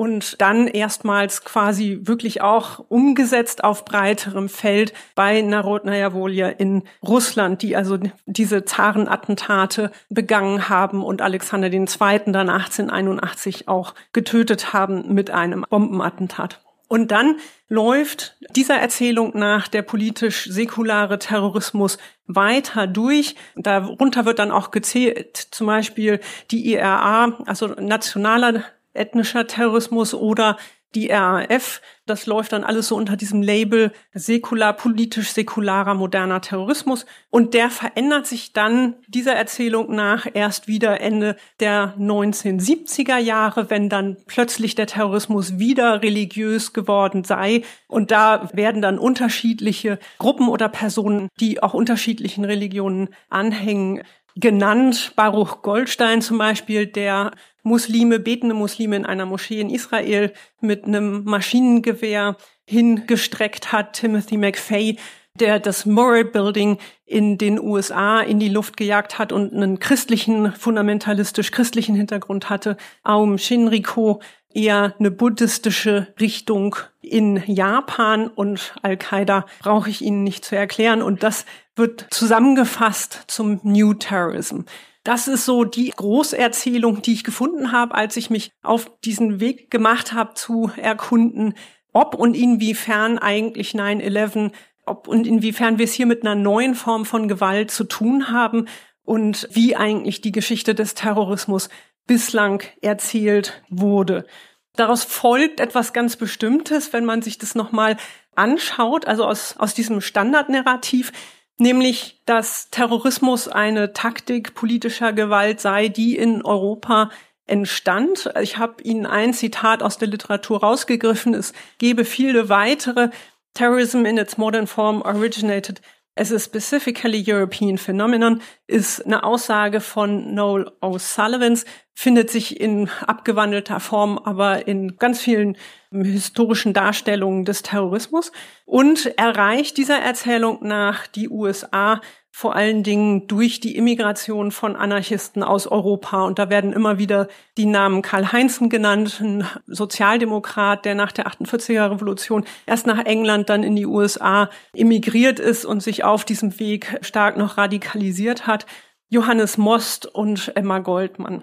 und 0.00 0.40
dann 0.40 0.66
erstmals 0.66 1.44
quasi 1.44 1.98
wirklich 2.04 2.40
auch 2.40 2.82
umgesetzt 2.88 3.62
auf 3.62 3.84
breiterem 3.84 4.48
Feld 4.48 4.94
bei 5.14 5.42
Narodnaya 5.42 6.14
Volja 6.14 6.48
in 6.48 6.84
Russland, 7.06 7.60
die 7.60 7.76
also 7.76 7.98
diese 8.24 8.64
Zarenattentate 8.64 9.92
begangen 10.08 10.70
haben 10.70 11.04
und 11.04 11.20
Alexander 11.20 11.70
II. 11.70 11.86
dann 12.32 12.48
1881 12.48 13.68
auch 13.68 13.94
getötet 14.14 14.72
haben 14.72 15.12
mit 15.12 15.30
einem 15.30 15.66
Bombenattentat. 15.68 16.62
Und 16.88 17.10
dann 17.10 17.36
läuft 17.68 18.38
dieser 18.56 18.76
Erzählung 18.76 19.32
nach 19.34 19.68
der 19.68 19.82
politisch-säkulare 19.82 21.18
Terrorismus 21.18 21.98
weiter 22.26 22.86
durch. 22.86 23.36
Darunter 23.54 24.24
wird 24.24 24.38
dann 24.38 24.50
auch 24.50 24.70
gezählt, 24.70 25.36
zum 25.36 25.66
Beispiel 25.66 26.20
die 26.50 26.72
IRA, 26.72 27.36
also 27.44 27.66
nationaler 27.66 28.64
ethnischer 28.92 29.46
Terrorismus 29.46 30.14
oder 30.14 30.56
die 30.94 31.10
RAF. 31.10 31.80
Das 32.06 32.26
läuft 32.26 32.52
dann 32.52 32.64
alles 32.64 32.88
so 32.88 32.96
unter 32.96 33.16
diesem 33.16 33.42
Label 33.42 33.92
säkular, 34.12 34.72
politisch 34.72 35.30
säkularer, 35.30 35.94
moderner 35.94 36.40
Terrorismus. 36.40 37.06
Und 37.30 37.54
der 37.54 37.70
verändert 37.70 38.26
sich 38.26 38.52
dann 38.52 38.96
dieser 39.06 39.34
Erzählung 39.34 39.94
nach 39.94 40.26
erst 40.32 40.66
wieder 40.66 41.00
Ende 41.00 41.36
der 41.60 41.94
1970er 41.96 43.18
Jahre, 43.18 43.70
wenn 43.70 43.88
dann 43.88 44.16
plötzlich 44.26 44.74
der 44.74 44.88
Terrorismus 44.88 45.60
wieder 45.60 46.02
religiös 46.02 46.72
geworden 46.72 47.22
sei. 47.22 47.62
Und 47.86 48.10
da 48.10 48.50
werden 48.52 48.82
dann 48.82 48.98
unterschiedliche 48.98 50.00
Gruppen 50.18 50.48
oder 50.48 50.68
Personen, 50.68 51.28
die 51.38 51.62
auch 51.62 51.74
unterschiedlichen 51.74 52.44
Religionen 52.44 53.10
anhängen, 53.28 54.02
genannt. 54.40 55.12
Baruch 55.16 55.62
Goldstein 55.62 56.22
zum 56.22 56.38
Beispiel, 56.38 56.86
der 56.86 57.32
Muslime, 57.62 58.18
betende 58.18 58.54
Muslime 58.54 58.96
in 58.96 59.06
einer 59.06 59.26
Moschee 59.26 59.60
in 59.60 59.70
Israel 59.70 60.32
mit 60.60 60.84
einem 60.84 61.24
Maschinengewehr 61.24 62.36
hingestreckt 62.66 63.72
hat. 63.72 63.92
Timothy 63.94 64.36
McFay, 64.36 64.96
der 65.34 65.60
das 65.60 65.86
Murray 65.86 66.24
Building 66.24 66.78
in 67.06 67.38
den 67.38 67.60
USA 67.60 68.20
in 68.20 68.40
die 68.40 68.48
Luft 68.48 68.76
gejagt 68.76 69.18
hat 69.18 69.32
und 69.32 69.52
einen 69.52 69.78
christlichen, 69.78 70.52
fundamentalistisch-christlichen 70.52 71.94
Hintergrund 71.94 72.50
hatte. 72.50 72.76
Aum 73.02 73.38
Shinriko, 73.38 74.20
eher 74.52 74.94
eine 74.98 75.10
buddhistische 75.10 76.08
Richtung 76.18 76.76
in 77.00 77.42
Japan 77.46 78.28
und 78.28 78.74
Al-Qaida 78.82 79.46
brauche 79.60 79.90
ich 79.90 80.02
Ihnen 80.02 80.24
nicht 80.24 80.44
zu 80.44 80.56
erklären. 80.56 81.02
Und 81.02 81.22
das 81.22 81.46
wird 81.76 82.06
zusammengefasst 82.10 83.24
zum 83.26 83.60
New 83.62 83.94
Terrorism. 83.94 84.60
Das 85.04 85.28
ist 85.28 85.46
so 85.46 85.64
die 85.64 85.90
Großerzählung, 85.90 87.00
die 87.02 87.14
ich 87.14 87.24
gefunden 87.24 87.72
habe, 87.72 87.94
als 87.94 88.16
ich 88.16 88.28
mich 88.28 88.52
auf 88.62 88.90
diesen 89.00 89.40
Weg 89.40 89.70
gemacht 89.70 90.12
habe 90.12 90.34
zu 90.34 90.70
erkunden, 90.76 91.54
ob 91.92 92.14
und 92.14 92.34
inwiefern 92.36 93.18
eigentlich 93.18 93.72
9-11, 93.72 94.52
ob 94.84 95.08
und 95.08 95.26
inwiefern 95.26 95.78
wir 95.78 95.84
es 95.84 95.94
hier 95.94 96.06
mit 96.06 96.22
einer 96.22 96.34
neuen 96.34 96.74
Form 96.74 97.06
von 97.06 97.28
Gewalt 97.28 97.70
zu 97.70 97.84
tun 97.84 98.30
haben 98.30 98.66
und 99.04 99.48
wie 99.52 99.74
eigentlich 99.74 100.20
die 100.20 100.32
Geschichte 100.32 100.74
des 100.74 100.94
Terrorismus 100.94 101.70
bislang 102.10 102.64
erzählt 102.80 103.62
wurde. 103.68 104.26
Daraus 104.74 105.04
folgt 105.04 105.60
etwas 105.60 105.92
ganz 105.92 106.16
Bestimmtes, 106.16 106.92
wenn 106.92 107.04
man 107.04 107.22
sich 107.22 107.38
das 107.38 107.54
nochmal 107.54 107.96
anschaut, 108.34 109.06
also 109.06 109.24
aus, 109.24 109.54
aus 109.58 109.74
diesem 109.74 110.00
Standardnarrativ, 110.00 111.12
nämlich 111.56 112.20
dass 112.26 112.68
Terrorismus 112.70 113.46
eine 113.46 113.92
Taktik 113.92 114.56
politischer 114.56 115.12
Gewalt 115.12 115.60
sei, 115.60 115.86
die 115.86 116.16
in 116.16 116.44
Europa 116.44 117.12
entstand. 117.46 118.28
Ich 118.40 118.58
habe 118.58 118.82
Ihnen 118.82 119.06
ein 119.06 119.32
Zitat 119.32 119.80
aus 119.80 119.96
der 119.96 120.08
Literatur 120.08 120.62
rausgegriffen. 120.62 121.32
Es 121.32 121.52
gebe 121.78 122.04
viele 122.04 122.48
weitere. 122.48 123.10
Terrorism 123.54 124.04
in 124.04 124.18
its 124.18 124.36
modern 124.36 124.66
form 124.66 125.02
originated 125.02 125.80
as 126.20 126.30
a 126.30 126.38
specifically 126.38 127.24
European 127.26 127.78
phenomenon 127.78 128.42
ist 128.66 129.06
eine 129.06 129.24
Aussage 129.24 129.80
von 129.80 130.34
Noel 130.34 130.70
O'Sullivans, 130.82 131.64
findet 131.94 132.28
sich 132.28 132.60
in 132.60 132.90
abgewandelter 133.06 133.80
Form 133.80 134.18
aber 134.18 134.68
in 134.68 134.98
ganz 134.98 135.22
vielen 135.22 135.56
historischen 135.90 136.74
Darstellungen 136.74 137.46
des 137.46 137.62
Terrorismus. 137.62 138.32
Und 138.66 139.06
erreicht 139.18 139.78
dieser 139.78 139.98
Erzählung 139.98 140.58
nach 140.60 141.06
die 141.06 141.30
USA 141.30 142.02
vor 142.30 142.54
allen 142.54 142.82
Dingen 142.82 143.26
durch 143.26 143.60
die 143.60 143.76
Immigration 143.76 144.52
von 144.52 144.76
Anarchisten 144.76 145.42
aus 145.42 145.66
Europa. 145.66 146.22
Und 146.22 146.38
da 146.38 146.48
werden 146.48 146.72
immer 146.72 146.98
wieder 146.98 147.28
die 147.56 147.66
Namen 147.66 148.02
Karl 148.02 148.32
Heinzen 148.32 148.68
genannt, 148.68 149.20
ein 149.20 149.46
Sozialdemokrat, 149.66 150.84
der 150.84 150.94
nach 150.94 151.12
der 151.12 151.26
48er 151.26 151.90
Revolution 151.90 152.44
erst 152.66 152.86
nach 152.86 153.04
England, 153.04 153.50
dann 153.50 153.62
in 153.62 153.76
die 153.76 153.86
USA 153.86 154.48
emigriert 154.74 155.40
ist 155.40 155.64
und 155.64 155.82
sich 155.82 156.04
auf 156.04 156.24
diesem 156.24 156.58
Weg 156.60 156.98
stark 157.02 157.36
noch 157.36 157.58
radikalisiert 157.58 158.46
hat. 158.46 158.66
Johannes 159.08 159.58
Most 159.58 160.06
und 160.06 160.52
Emma 160.54 160.78
Goldmann. 160.78 161.42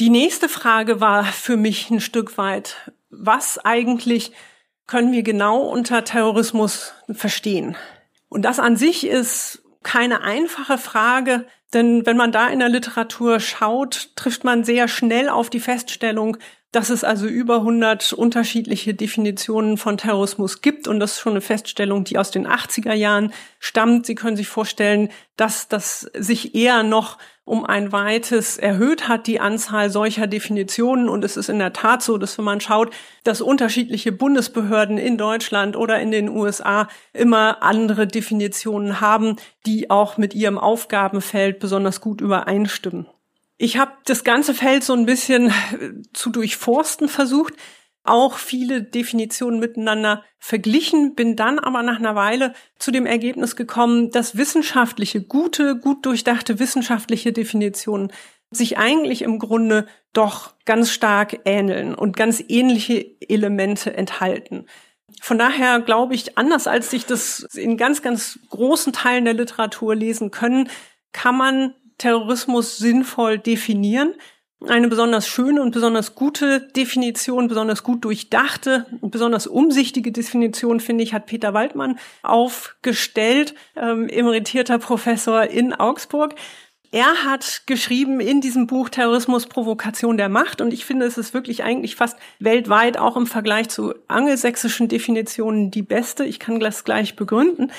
Die 0.00 0.08
nächste 0.08 0.48
Frage 0.48 1.02
war 1.02 1.24
für 1.24 1.58
mich 1.58 1.90
ein 1.90 2.00
Stück 2.00 2.38
weit, 2.38 2.90
was 3.10 3.58
eigentlich 3.58 4.32
können 4.86 5.12
wir 5.12 5.22
genau 5.22 5.60
unter 5.60 6.04
Terrorismus 6.04 6.94
verstehen? 7.12 7.76
Und 8.30 8.42
das 8.42 8.58
an 8.58 8.76
sich 8.76 9.06
ist 9.06 9.59
keine 9.82 10.22
einfache 10.22 10.78
Frage, 10.78 11.46
denn 11.72 12.04
wenn 12.04 12.16
man 12.16 12.32
da 12.32 12.48
in 12.48 12.58
der 12.58 12.68
Literatur 12.68 13.40
schaut, 13.40 14.10
trifft 14.16 14.44
man 14.44 14.64
sehr 14.64 14.88
schnell 14.88 15.28
auf 15.28 15.50
die 15.50 15.60
Feststellung, 15.60 16.36
dass 16.72 16.90
es 16.90 17.02
also 17.02 17.26
über 17.26 17.56
100 17.56 18.12
unterschiedliche 18.12 18.94
Definitionen 18.94 19.76
von 19.76 19.98
Terrorismus 19.98 20.62
gibt 20.62 20.86
und 20.86 21.00
das 21.00 21.12
ist 21.12 21.20
schon 21.20 21.32
eine 21.32 21.40
Feststellung, 21.40 22.04
die 22.04 22.16
aus 22.16 22.30
den 22.30 22.46
80er 22.46 22.94
Jahren 22.94 23.32
stammt. 23.58 24.06
Sie 24.06 24.14
können 24.14 24.36
sich 24.36 24.48
vorstellen, 24.48 25.10
dass 25.36 25.68
das 25.68 26.02
sich 26.14 26.54
eher 26.54 26.82
noch 26.82 27.18
um 27.50 27.64
ein 27.64 27.90
weites 27.90 28.58
erhöht 28.58 29.08
hat, 29.08 29.26
die 29.26 29.40
Anzahl 29.40 29.90
solcher 29.90 30.28
Definitionen. 30.28 31.08
Und 31.08 31.24
es 31.24 31.36
ist 31.36 31.48
in 31.48 31.58
der 31.58 31.72
Tat 31.72 32.00
so, 32.00 32.16
dass 32.16 32.38
wenn 32.38 32.44
man 32.44 32.60
schaut, 32.60 32.94
dass 33.24 33.40
unterschiedliche 33.40 34.12
Bundesbehörden 34.12 34.98
in 34.98 35.18
Deutschland 35.18 35.74
oder 35.74 35.98
in 35.98 36.12
den 36.12 36.28
USA 36.28 36.86
immer 37.12 37.60
andere 37.64 38.06
Definitionen 38.06 39.00
haben, 39.00 39.34
die 39.66 39.90
auch 39.90 40.16
mit 40.16 40.32
ihrem 40.32 40.58
Aufgabenfeld 40.58 41.58
besonders 41.58 42.00
gut 42.00 42.20
übereinstimmen. 42.20 43.08
Ich 43.62 43.76
habe 43.76 43.92
das 44.06 44.24
ganze 44.24 44.54
Feld 44.54 44.84
so 44.84 44.94
ein 44.94 45.04
bisschen 45.04 45.48
äh, 45.48 45.52
zu 46.14 46.30
durchforsten 46.30 47.10
versucht, 47.10 47.52
auch 48.04 48.38
viele 48.38 48.82
Definitionen 48.82 49.60
miteinander 49.60 50.24
verglichen, 50.38 51.14
bin 51.14 51.36
dann 51.36 51.58
aber 51.58 51.82
nach 51.82 51.98
einer 51.98 52.14
Weile 52.14 52.54
zu 52.78 52.90
dem 52.90 53.04
Ergebnis 53.04 53.56
gekommen, 53.56 54.10
dass 54.12 54.38
wissenschaftliche, 54.38 55.20
gute, 55.22 55.76
gut 55.76 56.06
durchdachte 56.06 56.58
wissenschaftliche 56.58 57.34
Definitionen 57.34 58.10
sich 58.50 58.78
eigentlich 58.78 59.20
im 59.20 59.38
Grunde 59.38 59.86
doch 60.14 60.54
ganz 60.64 60.90
stark 60.90 61.40
ähneln 61.44 61.94
und 61.94 62.16
ganz 62.16 62.42
ähnliche 62.48 63.14
Elemente 63.20 63.94
enthalten. 63.94 64.64
Von 65.20 65.36
daher 65.36 65.80
glaube 65.80 66.14
ich, 66.14 66.38
anders 66.38 66.66
als 66.66 66.88
sich 66.88 67.04
das 67.04 67.46
in 67.52 67.76
ganz, 67.76 68.00
ganz 68.00 68.38
großen 68.48 68.94
Teilen 68.94 69.26
der 69.26 69.34
Literatur 69.34 69.94
lesen 69.94 70.30
können, 70.30 70.70
kann 71.12 71.36
man 71.36 71.74
Terrorismus 72.00 72.78
sinnvoll 72.78 73.38
definieren. 73.38 74.14
Eine 74.66 74.88
besonders 74.88 75.26
schöne 75.26 75.62
und 75.62 75.70
besonders 75.70 76.14
gute 76.14 76.60
Definition, 76.60 77.48
besonders 77.48 77.82
gut 77.82 78.04
durchdachte 78.04 78.86
und 79.00 79.10
besonders 79.10 79.46
umsichtige 79.46 80.12
Definition, 80.12 80.80
finde 80.80 81.02
ich, 81.02 81.14
hat 81.14 81.26
Peter 81.26 81.54
Waldmann 81.54 81.98
aufgestellt, 82.22 83.54
ähm, 83.74 84.08
emeritierter 84.08 84.78
Professor 84.78 85.44
in 85.44 85.72
Augsburg. 85.72 86.34
Er 86.92 87.24
hat 87.24 87.62
geschrieben 87.66 88.20
in 88.20 88.40
diesem 88.40 88.66
Buch 88.66 88.88
Terrorismus, 88.88 89.46
Provokation 89.46 90.16
der 90.16 90.28
Macht 90.28 90.60
und 90.60 90.72
ich 90.74 90.84
finde, 90.84 91.06
es 91.06 91.16
ist 91.16 91.32
wirklich 91.32 91.62
eigentlich 91.62 91.96
fast 91.96 92.18
weltweit 92.38 92.98
auch 92.98 93.16
im 93.16 93.26
Vergleich 93.26 93.68
zu 93.68 93.94
angelsächsischen 94.08 94.88
Definitionen 94.88 95.70
die 95.70 95.82
beste. 95.82 96.24
Ich 96.24 96.38
kann 96.38 96.60
das 96.60 96.84
gleich 96.84 97.14
begründen. 97.16 97.70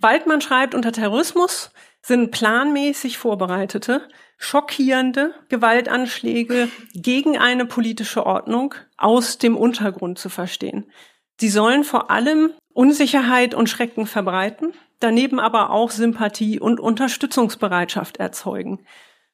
Waldmann 0.00 0.40
schreibt 0.40 0.74
unter 0.74 0.92
Terrorismus 0.92 1.72
sind 2.02 2.30
planmäßig 2.30 3.18
vorbereitete, 3.18 4.08
schockierende 4.36 5.34
Gewaltanschläge 5.48 6.68
gegen 6.94 7.38
eine 7.38 7.66
politische 7.66 8.24
Ordnung 8.24 8.74
aus 8.96 9.38
dem 9.38 9.56
Untergrund 9.56 10.18
zu 10.18 10.28
verstehen. 10.28 10.90
Sie 11.38 11.48
sollen 11.48 11.84
vor 11.84 12.10
allem 12.10 12.52
Unsicherheit 12.72 13.54
und 13.54 13.68
Schrecken 13.68 14.06
verbreiten, 14.06 14.72
daneben 14.98 15.40
aber 15.40 15.70
auch 15.70 15.90
Sympathie 15.90 16.60
und 16.60 16.80
Unterstützungsbereitschaft 16.80 18.18
erzeugen. 18.18 18.84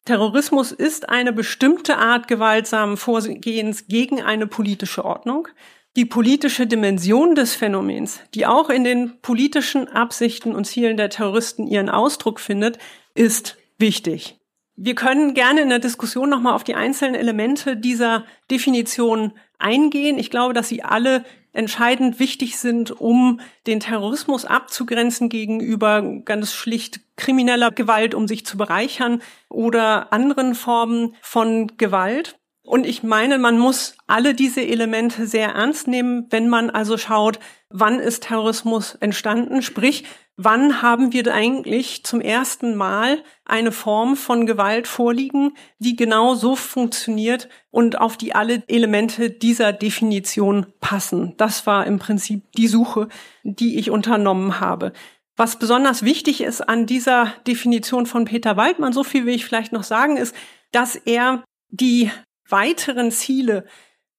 Terrorismus 0.04 0.70
ist 0.70 1.08
eine 1.08 1.32
bestimmte 1.32 1.98
Art 1.98 2.28
gewaltsamen 2.28 2.96
Vorgehens 2.96 3.88
gegen 3.88 4.22
eine 4.22 4.46
politische 4.46 5.04
Ordnung. 5.04 5.48
Die 5.96 6.04
politische 6.04 6.66
Dimension 6.66 7.34
des 7.34 7.54
Phänomens, 7.54 8.20
die 8.34 8.46
auch 8.46 8.68
in 8.68 8.84
den 8.84 9.18
politischen 9.22 9.88
Absichten 9.88 10.54
und 10.54 10.66
Zielen 10.66 10.98
der 10.98 11.08
Terroristen 11.08 11.66
ihren 11.66 11.88
Ausdruck 11.88 12.38
findet, 12.38 12.78
ist 13.14 13.56
wichtig. 13.78 14.38
Wir 14.76 14.94
können 14.94 15.32
gerne 15.32 15.62
in 15.62 15.70
der 15.70 15.78
Diskussion 15.78 16.28
nochmal 16.28 16.52
auf 16.52 16.64
die 16.64 16.74
einzelnen 16.74 17.14
Elemente 17.14 17.78
dieser 17.78 18.26
Definition 18.50 19.32
eingehen. 19.58 20.18
Ich 20.18 20.30
glaube, 20.30 20.52
dass 20.52 20.68
sie 20.68 20.82
alle 20.82 21.24
entscheidend 21.54 22.20
wichtig 22.20 22.58
sind, 22.58 22.90
um 22.90 23.40
den 23.66 23.80
Terrorismus 23.80 24.44
abzugrenzen 24.44 25.30
gegenüber 25.30 26.02
ganz 26.26 26.52
schlicht 26.52 27.00
krimineller 27.16 27.70
Gewalt, 27.70 28.14
um 28.14 28.28
sich 28.28 28.44
zu 28.44 28.58
bereichern 28.58 29.22
oder 29.48 30.12
anderen 30.12 30.54
Formen 30.54 31.14
von 31.22 31.78
Gewalt. 31.78 32.38
Und 32.66 32.84
ich 32.84 33.04
meine, 33.04 33.38
man 33.38 33.58
muss 33.58 33.96
alle 34.08 34.34
diese 34.34 34.60
Elemente 34.60 35.28
sehr 35.28 35.50
ernst 35.50 35.86
nehmen, 35.86 36.26
wenn 36.30 36.48
man 36.48 36.68
also 36.68 36.98
schaut, 36.98 37.38
wann 37.70 38.00
ist 38.00 38.24
Terrorismus 38.24 38.96
entstanden, 38.96 39.62
sprich, 39.62 40.02
wann 40.36 40.82
haben 40.82 41.12
wir 41.12 41.32
eigentlich 41.32 42.02
zum 42.02 42.20
ersten 42.20 42.74
Mal 42.74 43.22
eine 43.44 43.70
Form 43.70 44.16
von 44.16 44.46
Gewalt 44.46 44.88
vorliegen, 44.88 45.52
die 45.78 45.94
genau 45.94 46.34
so 46.34 46.56
funktioniert 46.56 47.48
und 47.70 47.98
auf 47.98 48.16
die 48.16 48.34
alle 48.34 48.64
Elemente 48.66 49.30
dieser 49.30 49.72
Definition 49.72 50.66
passen. 50.80 51.34
Das 51.36 51.68
war 51.68 51.86
im 51.86 52.00
Prinzip 52.00 52.42
die 52.56 52.66
Suche, 52.66 53.08
die 53.44 53.78
ich 53.78 53.90
unternommen 53.92 54.58
habe. 54.58 54.92
Was 55.36 55.60
besonders 55.60 56.02
wichtig 56.02 56.40
ist 56.40 56.62
an 56.62 56.86
dieser 56.86 57.32
Definition 57.46 58.06
von 58.06 58.24
Peter 58.24 58.56
Waldmann, 58.56 58.92
so 58.92 59.04
viel 59.04 59.24
will 59.24 59.36
ich 59.36 59.44
vielleicht 59.44 59.72
noch 59.72 59.84
sagen, 59.84 60.16
ist, 60.16 60.34
dass 60.72 60.96
er 60.96 61.44
die 61.70 62.10
weiteren 62.48 63.10
Ziele 63.10 63.66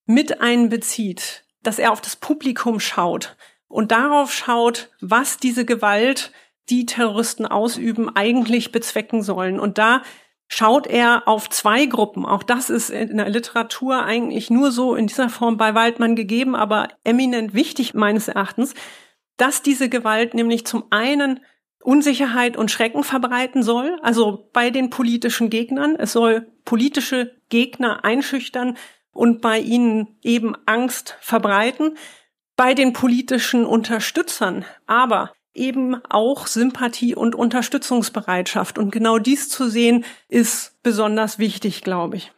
mit 0.06 0.42
einbezieht, 0.42 1.46
dass 1.64 1.80
er 1.80 1.92
auf 1.92 2.02
das 2.02 2.16
Publikum 2.16 2.80
schaut 2.80 3.36
und 3.68 3.92
darauf 3.92 4.34
schaut, 4.34 4.90
was 5.02 5.38
diese 5.38 5.66
Gewalt, 5.66 6.32
die 6.70 6.86
Terroristen 6.86 7.46
ausüben, 7.46 8.16
eigentlich 8.16 8.72
bezwecken 8.72 9.22
sollen. 9.22 9.60
Und 9.60 9.78
da 9.78 10.02
schaut 10.48 10.88
er 10.88 11.28
auf 11.28 11.50
zwei 11.50 11.86
Gruppen. 11.86 12.26
Auch 12.26 12.44
das 12.44 12.70
ist 12.70 12.90
in 12.90 13.18
der 13.18 13.30
Literatur 13.30 14.04
eigentlich 14.04 14.50
nur 14.50 14.72
so 14.72 14.96
in 14.96 15.08
dieser 15.08 15.30
Form 15.30 15.58
bei 15.58 15.76
Waldmann 15.76 16.16
gegeben, 16.16 16.56
aber 16.56 16.88
eminent 17.04 17.54
wichtig 17.54 17.94
meines 17.94 18.28
Erachtens, 18.28 18.74
dass 19.36 19.62
diese 19.62 19.90
Gewalt 19.90 20.34
nämlich 20.34 20.66
zum 20.66 20.86
einen 20.90 21.42
Unsicherheit 21.82 22.58
und 22.58 22.72
Schrecken 22.72 23.04
verbreiten 23.04 23.64
soll, 23.64 23.98
also 24.02 24.50
bei 24.52 24.72
den 24.72 24.90
politischen 24.90 25.50
Gegnern. 25.50 25.96
Es 25.96 26.14
soll 26.14 26.52
politische 26.66 27.37
Gegner 27.50 28.04
einschüchtern 28.04 28.78
und 29.12 29.42
bei 29.42 29.60
ihnen 29.60 30.18
eben 30.22 30.56
Angst 30.66 31.18
verbreiten, 31.22 31.98
bei 32.56 32.74
den 32.74 32.94
politischen 32.94 33.66
Unterstützern, 33.66 34.66
aber 34.86 35.32
eben 35.54 35.96
auch 36.06 36.48
Sympathie 36.48 37.16
und 37.16 37.36
Unterstützungsbereitschaft. 37.36 38.78
Und 38.78 38.92
genau 38.92 39.18
dies 39.18 39.50
zu 39.50 39.70
sehen, 39.70 40.06
ist 40.30 40.82
besonders 40.84 41.40
wichtig, 41.40 41.82
glaube 41.82 42.18
ich. 42.18 42.32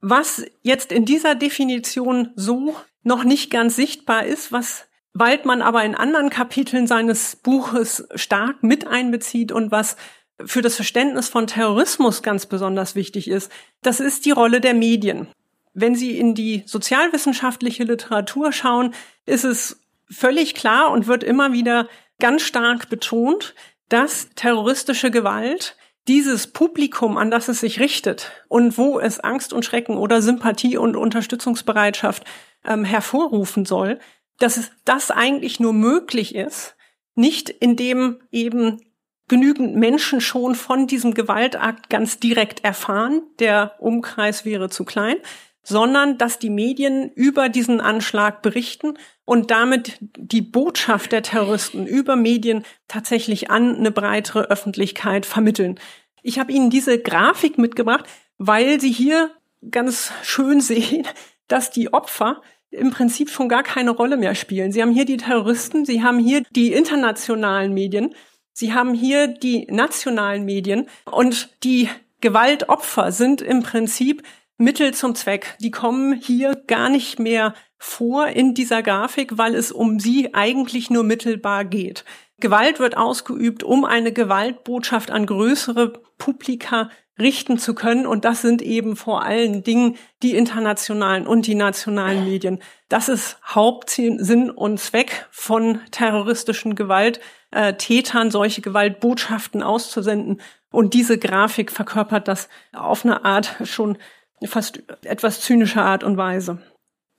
Was 0.00 0.44
jetzt 0.62 0.92
in 0.92 1.06
dieser 1.06 1.34
Definition 1.34 2.30
so 2.36 2.76
noch 3.02 3.24
nicht 3.24 3.50
ganz 3.50 3.76
sichtbar 3.76 4.26
ist, 4.26 4.52
was 4.52 4.86
Waldmann 5.14 5.62
aber 5.62 5.84
in 5.84 5.94
anderen 5.94 6.28
Kapiteln 6.28 6.86
seines 6.86 7.36
Buches 7.36 8.06
stark 8.14 8.62
mit 8.62 8.86
einbezieht 8.86 9.52
und 9.52 9.70
was 9.70 9.96
für 10.44 10.62
das 10.62 10.76
Verständnis 10.76 11.28
von 11.28 11.46
Terrorismus 11.46 12.22
ganz 12.22 12.46
besonders 12.46 12.94
wichtig 12.94 13.28
ist, 13.28 13.50
das 13.82 14.00
ist 14.00 14.24
die 14.24 14.30
Rolle 14.32 14.60
der 14.60 14.74
Medien. 14.74 15.28
Wenn 15.74 15.94
Sie 15.94 16.18
in 16.18 16.34
die 16.34 16.62
sozialwissenschaftliche 16.66 17.84
Literatur 17.84 18.52
schauen, 18.52 18.94
ist 19.26 19.44
es 19.44 19.80
völlig 20.10 20.54
klar 20.54 20.90
und 20.90 21.06
wird 21.06 21.24
immer 21.24 21.52
wieder 21.52 21.88
ganz 22.20 22.42
stark 22.42 22.88
betont, 22.88 23.54
dass 23.88 24.30
terroristische 24.34 25.10
Gewalt 25.10 25.76
dieses 26.06 26.48
Publikum, 26.48 27.16
an 27.16 27.30
das 27.30 27.48
es 27.48 27.60
sich 27.60 27.80
richtet 27.80 28.30
und 28.48 28.76
wo 28.76 29.00
es 29.00 29.20
Angst 29.20 29.52
und 29.52 29.64
Schrecken 29.64 29.96
oder 29.96 30.20
Sympathie 30.20 30.76
und 30.76 30.96
Unterstützungsbereitschaft 30.96 32.24
ähm, 32.64 32.84
hervorrufen 32.84 33.64
soll, 33.64 33.98
dass 34.38 34.70
das 34.84 35.10
eigentlich 35.10 35.60
nur 35.60 35.72
möglich 35.72 36.34
ist, 36.34 36.76
nicht 37.14 37.48
indem 37.48 38.20
eben 38.30 38.80
genügend 39.28 39.76
Menschen 39.76 40.20
schon 40.20 40.54
von 40.54 40.86
diesem 40.86 41.14
Gewaltakt 41.14 41.88
ganz 41.88 42.18
direkt 42.18 42.64
erfahren, 42.64 43.22
der 43.38 43.74
Umkreis 43.78 44.44
wäre 44.44 44.68
zu 44.68 44.84
klein, 44.84 45.16
sondern 45.62 46.18
dass 46.18 46.38
die 46.38 46.50
Medien 46.50 47.10
über 47.14 47.48
diesen 47.48 47.80
Anschlag 47.80 48.42
berichten 48.42 48.98
und 49.24 49.50
damit 49.50 49.98
die 50.00 50.42
Botschaft 50.42 51.12
der 51.12 51.22
Terroristen 51.22 51.86
über 51.86 52.16
Medien 52.16 52.64
tatsächlich 52.86 53.50
an 53.50 53.76
eine 53.76 53.90
breitere 53.90 54.50
Öffentlichkeit 54.50 55.24
vermitteln. 55.24 55.80
Ich 56.22 56.38
habe 56.38 56.52
Ihnen 56.52 56.70
diese 56.70 56.98
Grafik 56.98 57.56
mitgebracht, 57.56 58.04
weil 58.36 58.80
Sie 58.80 58.92
hier 58.92 59.30
ganz 59.70 60.12
schön 60.22 60.60
sehen, 60.60 61.06
dass 61.48 61.70
die 61.70 61.92
Opfer 61.92 62.42
im 62.70 62.90
Prinzip 62.90 63.30
schon 63.30 63.48
gar 63.48 63.62
keine 63.62 63.90
Rolle 63.90 64.16
mehr 64.16 64.34
spielen. 64.34 64.72
Sie 64.72 64.82
haben 64.82 64.92
hier 64.92 65.04
die 65.04 65.16
Terroristen, 65.16 65.84
Sie 65.84 66.02
haben 66.02 66.18
hier 66.18 66.42
die 66.50 66.72
internationalen 66.72 67.72
Medien, 67.72 68.14
Sie 68.56 68.72
haben 68.72 68.94
hier 68.94 69.26
die 69.26 69.66
nationalen 69.68 70.44
Medien 70.44 70.88
und 71.10 71.50
die 71.64 71.88
Gewaltopfer 72.20 73.10
sind 73.10 73.42
im 73.42 73.64
Prinzip 73.64 74.22
Mittel 74.56 74.94
zum 74.94 75.16
Zweck. 75.16 75.56
Die 75.60 75.72
kommen 75.72 76.14
hier 76.14 76.54
gar 76.54 76.88
nicht 76.88 77.18
mehr 77.18 77.54
vor 77.78 78.28
in 78.28 78.54
dieser 78.54 78.84
Grafik, 78.84 79.36
weil 79.36 79.56
es 79.56 79.72
um 79.72 79.98
sie 79.98 80.34
eigentlich 80.34 80.88
nur 80.88 81.02
mittelbar 81.02 81.64
geht. 81.64 82.04
Gewalt 82.38 82.78
wird 82.78 82.96
ausgeübt, 82.96 83.64
um 83.64 83.84
eine 83.84 84.12
Gewaltbotschaft 84.12 85.10
an 85.10 85.26
größere 85.26 85.92
Publika 86.18 86.90
richten 87.18 87.58
zu 87.58 87.74
können. 87.74 88.06
Und 88.06 88.24
das 88.24 88.42
sind 88.42 88.62
eben 88.62 88.96
vor 88.96 89.22
allen 89.22 89.62
Dingen 89.62 89.96
die 90.22 90.36
internationalen 90.36 91.26
und 91.26 91.46
die 91.46 91.54
nationalen 91.54 92.24
Medien. 92.24 92.60
Das 92.88 93.08
ist 93.08 93.38
Hauptsinn 93.44 94.50
und 94.50 94.80
Zweck 94.80 95.26
von 95.30 95.80
terroristischen 95.90 96.74
Gewalttätern, 96.74 98.30
solche 98.30 98.62
Gewaltbotschaften 98.62 99.62
auszusenden. 99.62 100.40
Und 100.70 100.94
diese 100.94 101.18
Grafik 101.18 101.70
verkörpert 101.70 102.26
das 102.28 102.48
auf 102.72 103.04
eine 103.04 103.24
Art 103.24 103.56
schon 103.64 103.96
fast 104.44 104.82
etwas 105.04 105.40
zynische 105.40 105.82
Art 105.82 106.04
und 106.04 106.16
Weise. 106.16 106.58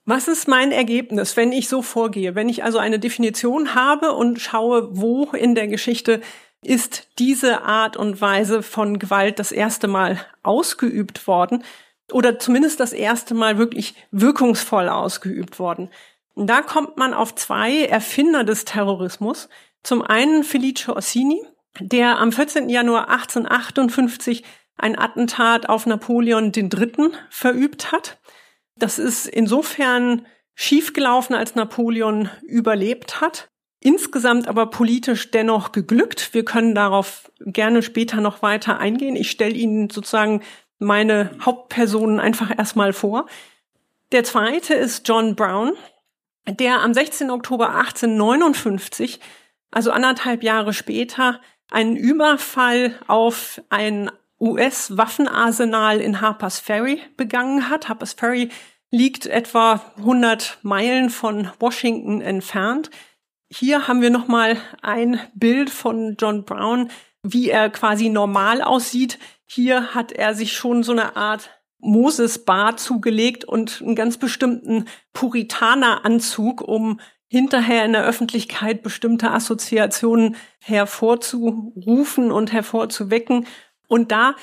Was 0.08 0.28
ist 0.28 0.46
mein 0.46 0.70
Ergebnis, 0.70 1.36
wenn 1.36 1.50
ich 1.50 1.68
so 1.68 1.82
vorgehe? 1.82 2.36
Wenn 2.36 2.48
ich 2.48 2.62
also 2.62 2.78
eine 2.78 3.00
Definition 3.00 3.74
habe 3.74 4.12
und 4.12 4.40
schaue, 4.40 4.88
wo 4.92 5.24
in 5.32 5.56
der 5.56 5.66
Geschichte 5.66 6.20
ist 6.62 7.08
diese 7.18 7.62
Art 7.62 7.96
und 7.96 8.20
Weise 8.20 8.62
von 8.62 8.98
Gewalt 8.98 9.38
das 9.38 9.52
erste 9.52 9.88
Mal 9.88 10.20
ausgeübt 10.42 11.26
worden 11.26 11.64
oder 12.12 12.38
zumindest 12.38 12.80
das 12.80 12.92
erste 12.92 13.34
Mal 13.34 13.58
wirklich 13.58 13.94
wirkungsvoll 14.10 14.88
ausgeübt 14.88 15.58
worden. 15.58 15.90
Und 16.34 16.48
da 16.48 16.62
kommt 16.62 16.96
man 16.96 17.14
auf 17.14 17.34
zwei 17.34 17.84
Erfinder 17.84 18.44
des 18.44 18.64
Terrorismus. 18.64 19.48
Zum 19.82 20.02
einen 20.02 20.44
Felice 20.44 20.88
Orsini, 20.88 21.42
der 21.80 22.18
am 22.18 22.32
14. 22.32 22.68
Januar 22.68 23.08
1858 23.08 24.44
ein 24.76 24.98
Attentat 24.98 25.68
auf 25.68 25.86
Napoleon 25.86 26.52
III. 26.54 27.10
verübt 27.30 27.92
hat. 27.92 28.18
Das 28.76 28.98
ist 28.98 29.26
insofern 29.26 30.26
schiefgelaufen, 30.54 31.34
als 31.34 31.54
Napoleon 31.54 32.28
überlebt 32.42 33.20
hat 33.20 33.48
insgesamt 33.80 34.48
aber 34.48 34.66
politisch 34.66 35.30
dennoch 35.30 35.72
geglückt. 35.72 36.32
Wir 36.32 36.44
können 36.44 36.74
darauf 36.74 37.30
gerne 37.40 37.82
später 37.82 38.20
noch 38.20 38.42
weiter 38.42 38.78
eingehen. 38.78 39.16
Ich 39.16 39.30
stelle 39.30 39.54
Ihnen 39.54 39.90
sozusagen 39.90 40.42
meine 40.78 41.30
Hauptpersonen 41.40 42.20
einfach 42.20 42.56
erstmal 42.56 42.92
vor. 42.92 43.26
Der 44.12 44.24
zweite 44.24 44.74
ist 44.74 45.06
John 45.08 45.34
Brown, 45.34 45.72
der 46.48 46.80
am 46.80 46.94
16. 46.94 47.30
Oktober 47.30 47.74
1859, 47.74 49.20
also 49.70 49.90
anderthalb 49.90 50.42
Jahre 50.42 50.72
später, 50.72 51.40
einen 51.70 51.96
Überfall 51.96 52.94
auf 53.08 53.60
ein 53.68 54.10
US-Waffenarsenal 54.40 56.00
in 56.00 56.20
Harper's 56.20 56.60
Ferry 56.60 57.00
begangen 57.16 57.68
hat. 57.68 57.88
Harper's 57.88 58.12
Ferry 58.12 58.50
liegt 58.90 59.26
etwa 59.26 59.80
100 59.96 60.58
Meilen 60.62 61.10
von 61.10 61.50
Washington 61.58 62.20
entfernt. 62.20 62.90
Hier 63.50 63.86
haben 63.86 64.02
wir 64.02 64.10
nochmal 64.10 64.56
ein 64.82 65.20
Bild 65.34 65.70
von 65.70 66.16
John 66.18 66.44
Brown, 66.44 66.90
wie 67.22 67.48
er 67.48 67.70
quasi 67.70 68.08
normal 68.08 68.60
aussieht. 68.60 69.18
Hier 69.44 69.94
hat 69.94 70.10
er 70.12 70.34
sich 70.34 70.52
schon 70.52 70.82
so 70.82 70.92
eine 70.92 71.16
Art 71.16 71.50
Moses-Bar 71.78 72.76
zugelegt 72.76 73.44
und 73.44 73.80
einen 73.82 73.94
ganz 73.94 74.16
bestimmten 74.16 74.86
Puritaneranzug, 75.12 76.60
um 76.60 77.00
hinterher 77.28 77.84
in 77.84 77.92
der 77.92 78.04
Öffentlichkeit 78.04 78.82
bestimmte 78.82 79.30
Assoziationen 79.30 80.36
hervorzurufen 80.60 82.32
und 82.32 82.52
hervorzuwecken. 82.52 83.46
Und 83.86 84.10
da 84.10 84.34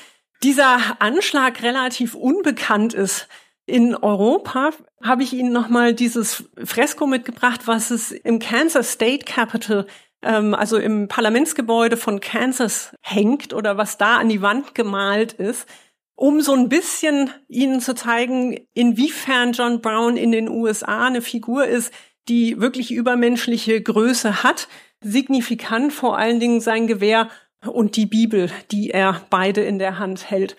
dieser 0.42 0.78
Anschlag 1.00 1.62
relativ 1.62 2.14
unbekannt 2.14 2.94
ist, 2.94 3.28
In 3.66 3.94
Europa 3.94 4.70
habe 5.02 5.22
ich 5.22 5.32
Ihnen 5.32 5.52
nochmal 5.52 5.94
dieses 5.94 6.44
Fresko 6.62 7.06
mitgebracht, 7.06 7.62
was 7.66 7.90
es 7.90 8.12
im 8.12 8.38
Kansas 8.38 8.92
State 8.92 9.24
Capitol, 9.24 9.86
ähm, 10.22 10.54
also 10.54 10.76
im 10.76 11.08
Parlamentsgebäude 11.08 11.96
von 11.96 12.20
Kansas 12.20 12.94
hängt 13.00 13.54
oder 13.54 13.78
was 13.78 13.96
da 13.96 14.16
an 14.16 14.28
die 14.28 14.42
Wand 14.42 14.74
gemalt 14.74 15.32
ist, 15.32 15.66
um 16.14 16.42
so 16.42 16.52
ein 16.52 16.68
bisschen 16.68 17.30
Ihnen 17.48 17.80
zu 17.80 17.94
zeigen, 17.94 18.60
inwiefern 18.74 19.52
John 19.52 19.80
Brown 19.80 20.18
in 20.18 20.30
den 20.30 20.50
USA 20.50 21.06
eine 21.06 21.22
Figur 21.22 21.66
ist, 21.66 21.92
die 22.28 22.60
wirklich 22.60 22.92
übermenschliche 22.92 23.80
Größe 23.80 24.42
hat. 24.42 24.68
Signifikant 25.00 25.92
vor 25.92 26.18
allen 26.18 26.38
Dingen 26.38 26.60
sein 26.60 26.86
Gewehr 26.86 27.30
und 27.66 27.96
die 27.96 28.06
Bibel, 28.06 28.50
die 28.70 28.90
er 28.90 29.22
beide 29.30 29.62
in 29.62 29.78
der 29.78 29.98
Hand 29.98 30.30
hält 30.30 30.54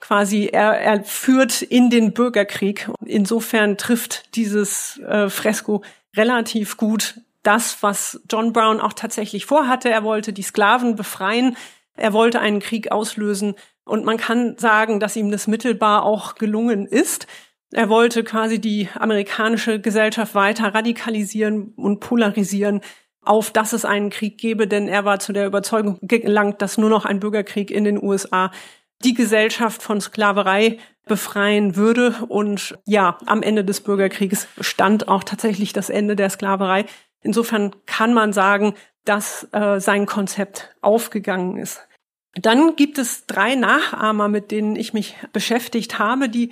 quasi, 0.00 0.46
er, 0.46 0.78
er 0.80 1.04
führt 1.04 1.62
in 1.62 1.90
den 1.90 2.12
Bürgerkrieg. 2.12 2.88
Insofern 3.04 3.76
trifft 3.76 4.36
dieses 4.36 4.98
äh, 5.00 5.28
Fresko 5.28 5.82
relativ 6.16 6.76
gut 6.76 7.20
das, 7.42 7.82
was 7.82 8.20
John 8.30 8.52
Brown 8.52 8.80
auch 8.80 8.92
tatsächlich 8.92 9.46
vorhatte. 9.46 9.88
Er 9.90 10.04
wollte 10.04 10.32
die 10.32 10.42
Sklaven 10.42 10.96
befreien, 10.96 11.56
er 11.94 12.12
wollte 12.12 12.40
einen 12.40 12.60
Krieg 12.60 12.92
auslösen 12.92 13.54
und 13.84 14.04
man 14.04 14.18
kann 14.18 14.56
sagen, 14.58 15.00
dass 15.00 15.16
ihm 15.16 15.30
das 15.30 15.46
mittelbar 15.46 16.04
auch 16.04 16.34
gelungen 16.34 16.86
ist. 16.86 17.26
Er 17.72 17.88
wollte 17.88 18.22
quasi 18.22 18.60
die 18.60 18.88
amerikanische 18.94 19.80
Gesellschaft 19.80 20.34
weiter 20.34 20.74
radikalisieren 20.74 21.72
und 21.76 22.00
polarisieren, 22.00 22.82
auf 23.22 23.50
dass 23.50 23.72
es 23.72 23.84
einen 23.84 24.10
Krieg 24.10 24.38
gebe, 24.38 24.66
denn 24.66 24.88
er 24.88 25.04
war 25.04 25.18
zu 25.18 25.32
der 25.32 25.46
Überzeugung 25.46 25.98
gelangt, 26.02 26.62
dass 26.62 26.78
nur 26.78 26.88
noch 26.88 27.04
ein 27.04 27.20
Bürgerkrieg 27.20 27.70
in 27.70 27.84
den 27.84 28.02
USA 28.02 28.50
die 29.04 29.14
Gesellschaft 29.14 29.82
von 29.82 30.00
Sklaverei 30.00 30.78
befreien 31.06 31.76
würde. 31.76 32.14
Und 32.28 32.78
ja, 32.84 33.18
am 33.26 33.42
Ende 33.42 33.64
des 33.64 33.80
Bürgerkrieges 33.80 34.48
stand 34.60 35.08
auch 35.08 35.24
tatsächlich 35.24 35.72
das 35.72 35.90
Ende 35.90 36.16
der 36.16 36.30
Sklaverei. 36.30 36.86
Insofern 37.20 37.74
kann 37.86 38.14
man 38.14 38.32
sagen, 38.32 38.74
dass 39.04 39.48
äh, 39.52 39.80
sein 39.80 40.06
Konzept 40.06 40.74
aufgegangen 40.80 41.56
ist. 41.56 41.80
Dann 42.34 42.76
gibt 42.76 42.98
es 42.98 43.26
drei 43.26 43.54
Nachahmer, 43.54 44.28
mit 44.28 44.50
denen 44.50 44.76
ich 44.76 44.92
mich 44.92 45.16
beschäftigt 45.32 45.98
habe, 45.98 46.28
die 46.28 46.50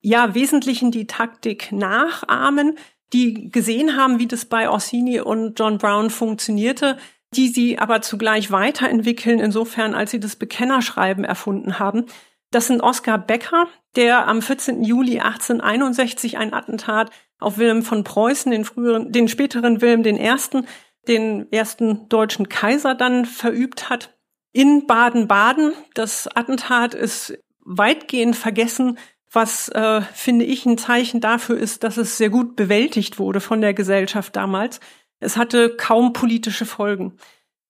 ja 0.00 0.34
wesentlichen 0.34 0.90
die 0.90 1.06
Taktik 1.06 1.70
nachahmen, 1.70 2.76
die 3.12 3.50
gesehen 3.50 3.96
haben, 3.96 4.18
wie 4.18 4.26
das 4.26 4.44
bei 4.46 4.68
Orsini 4.68 5.20
und 5.20 5.58
John 5.58 5.78
Brown 5.78 6.10
funktionierte, 6.10 6.98
die 7.34 7.48
sie 7.48 7.78
aber 7.78 8.02
zugleich 8.02 8.50
weiterentwickeln, 8.50 9.38
insofern 9.38 9.94
als 9.94 10.10
sie 10.10 10.20
das 10.20 10.36
Bekennerschreiben 10.36 11.24
erfunden 11.24 11.78
haben. 11.78 12.06
Das 12.50 12.66
sind 12.66 12.82
Oskar 12.82 13.18
Becker, 13.18 13.66
der 13.96 14.28
am 14.28 14.42
14. 14.42 14.84
Juli 14.84 15.20
1861 15.20 16.38
ein 16.38 16.52
Attentat 16.52 17.10
auf 17.38 17.58
Wilhelm 17.58 17.82
von 17.82 18.04
Preußen, 18.04 18.52
den 18.52 18.64
früheren, 18.64 19.10
den 19.12 19.28
späteren 19.28 19.80
Wilhelm 19.80 20.04
I., 20.04 20.64
den 21.08 21.50
ersten 21.50 22.08
deutschen 22.08 22.48
Kaiser 22.48 22.94
dann 22.94 23.24
verübt 23.24 23.90
hat. 23.90 24.16
In 24.52 24.86
Baden-Baden. 24.86 25.72
Das 25.94 26.28
Attentat 26.28 26.94
ist 26.94 27.38
weitgehend 27.64 28.36
vergessen, 28.36 28.98
was, 29.32 29.68
äh, 29.70 30.02
finde 30.12 30.44
ich, 30.44 30.66
ein 30.66 30.76
Zeichen 30.76 31.20
dafür 31.20 31.56
ist, 31.56 31.84
dass 31.84 31.96
es 31.96 32.18
sehr 32.18 32.28
gut 32.28 32.54
bewältigt 32.54 33.18
wurde 33.18 33.40
von 33.40 33.62
der 33.62 33.72
Gesellschaft 33.72 34.36
damals. 34.36 34.78
Es 35.22 35.36
hatte 35.36 35.76
kaum 35.76 36.12
politische 36.12 36.66
Folgen. 36.66 37.16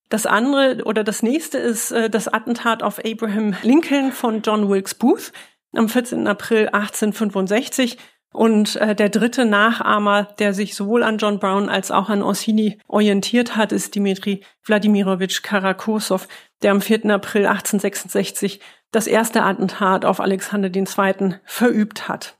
Das 0.08 0.26
andere 0.26 0.82
oder 0.84 1.04
das 1.04 1.22
nächste 1.22 1.58
ist 1.58 1.90
äh, 1.90 2.10
das 2.10 2.28
Attentat 2.28 2.82
auf 2.82 2.98
Abraham 3.04 3.54
Lincoln 3.62 4.12
von 4.12 4.42
John 4.42 4.68
Wilkes 4.68 4.94
Booth 4.94 5.32
am 5.72 5.88
14. 5.88 6.26
April 6.26 6.68
1865. 6.68 7.98
Und 8.32 8.76
äh, 8.76 8.94
der 8.94 9.10
dritte 9.10 9.44
Nachahmer, 9.44 10.24
der 10.38 10.54
sich 10.54 10.74
sowohl 10.74 11.02
an 11.02 11.18
John 11.18 11.38
Brown 11.38 11.68
als 11.68 11.90
auch 11.90 12.08
an 12.08 12.22
Orsini 12.22 12.78
orientiert 12.88 13.56
hat, 13.56 13.72
ist 13.72 13.94
Dmitri 13.94 14.42
Wladimirovich 14.64 15.42
Karakosow, 15.42 16.26
der 16.62 16.72
am 16.72 16.80
4. 16.80 17.06
April 17.10 17.46
1866 17.46 18.60
das 18.90 19.06
erste 19.06 19.42
Attentat 19.42 20.04
auf 20.04 20.20
Alexander 20.20 20.70
II. 20.74 21.34
verübt 21.44 22.08
hat. 22.08 22.36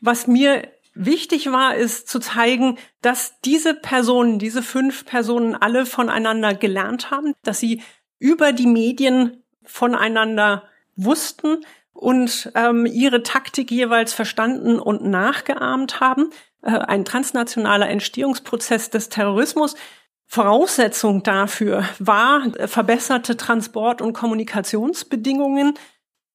Was 0.00 0.26
mir 0.26 0.62
wichtig 0.94 1.50
war, 1.52 1.76
ist 1.76 2.08
zu 2.08 2.18
zeigen, 2.18 2.78
dass 3.02 3.40
diese 3.44 3.74
Personen, 3.74 4.38
diese 4.38 4.62
fünf 4.62 5.04
Personen 5.06 5.54
alle 5.54 5.86
voneinander 5.86 6.54
gelernt 6.54 7.10
haben, 7.10 7.34
dass 7.42 7.60
sie 7.60 7.82
über 8.18 8.52
die 8.52 8.66
Medien 8.66 9.42
voneinander 9.64 10.64
wussten 10.96 11.64
und 11.92 12.50
ähm, 12.54 12.86
ihre 12.86 13.22
Taktik 13.22 13.70
jeweils 13.70 14.12
verstanden 14.12 14.78
und 14.78 15.04
nachgeahmt 15.04 16.00
haben. 16.00 16.30
Äh, 16.62 16.70
ein 16.70 17.04
transnationaler 17.04 17.88
Entstehungsprozess 17.88 18.90
des 18.90 19.08
Terrorismus. 19.08 19.76
Voraussetzung 20.26 21.22
dafür 21.24 21.84
war 21.98 22.52
verbesserte 22.66 23.36
Transport- 23.36 24.00
und 24.00 24.12
Kommunikationsbedingungen 24.12 25.74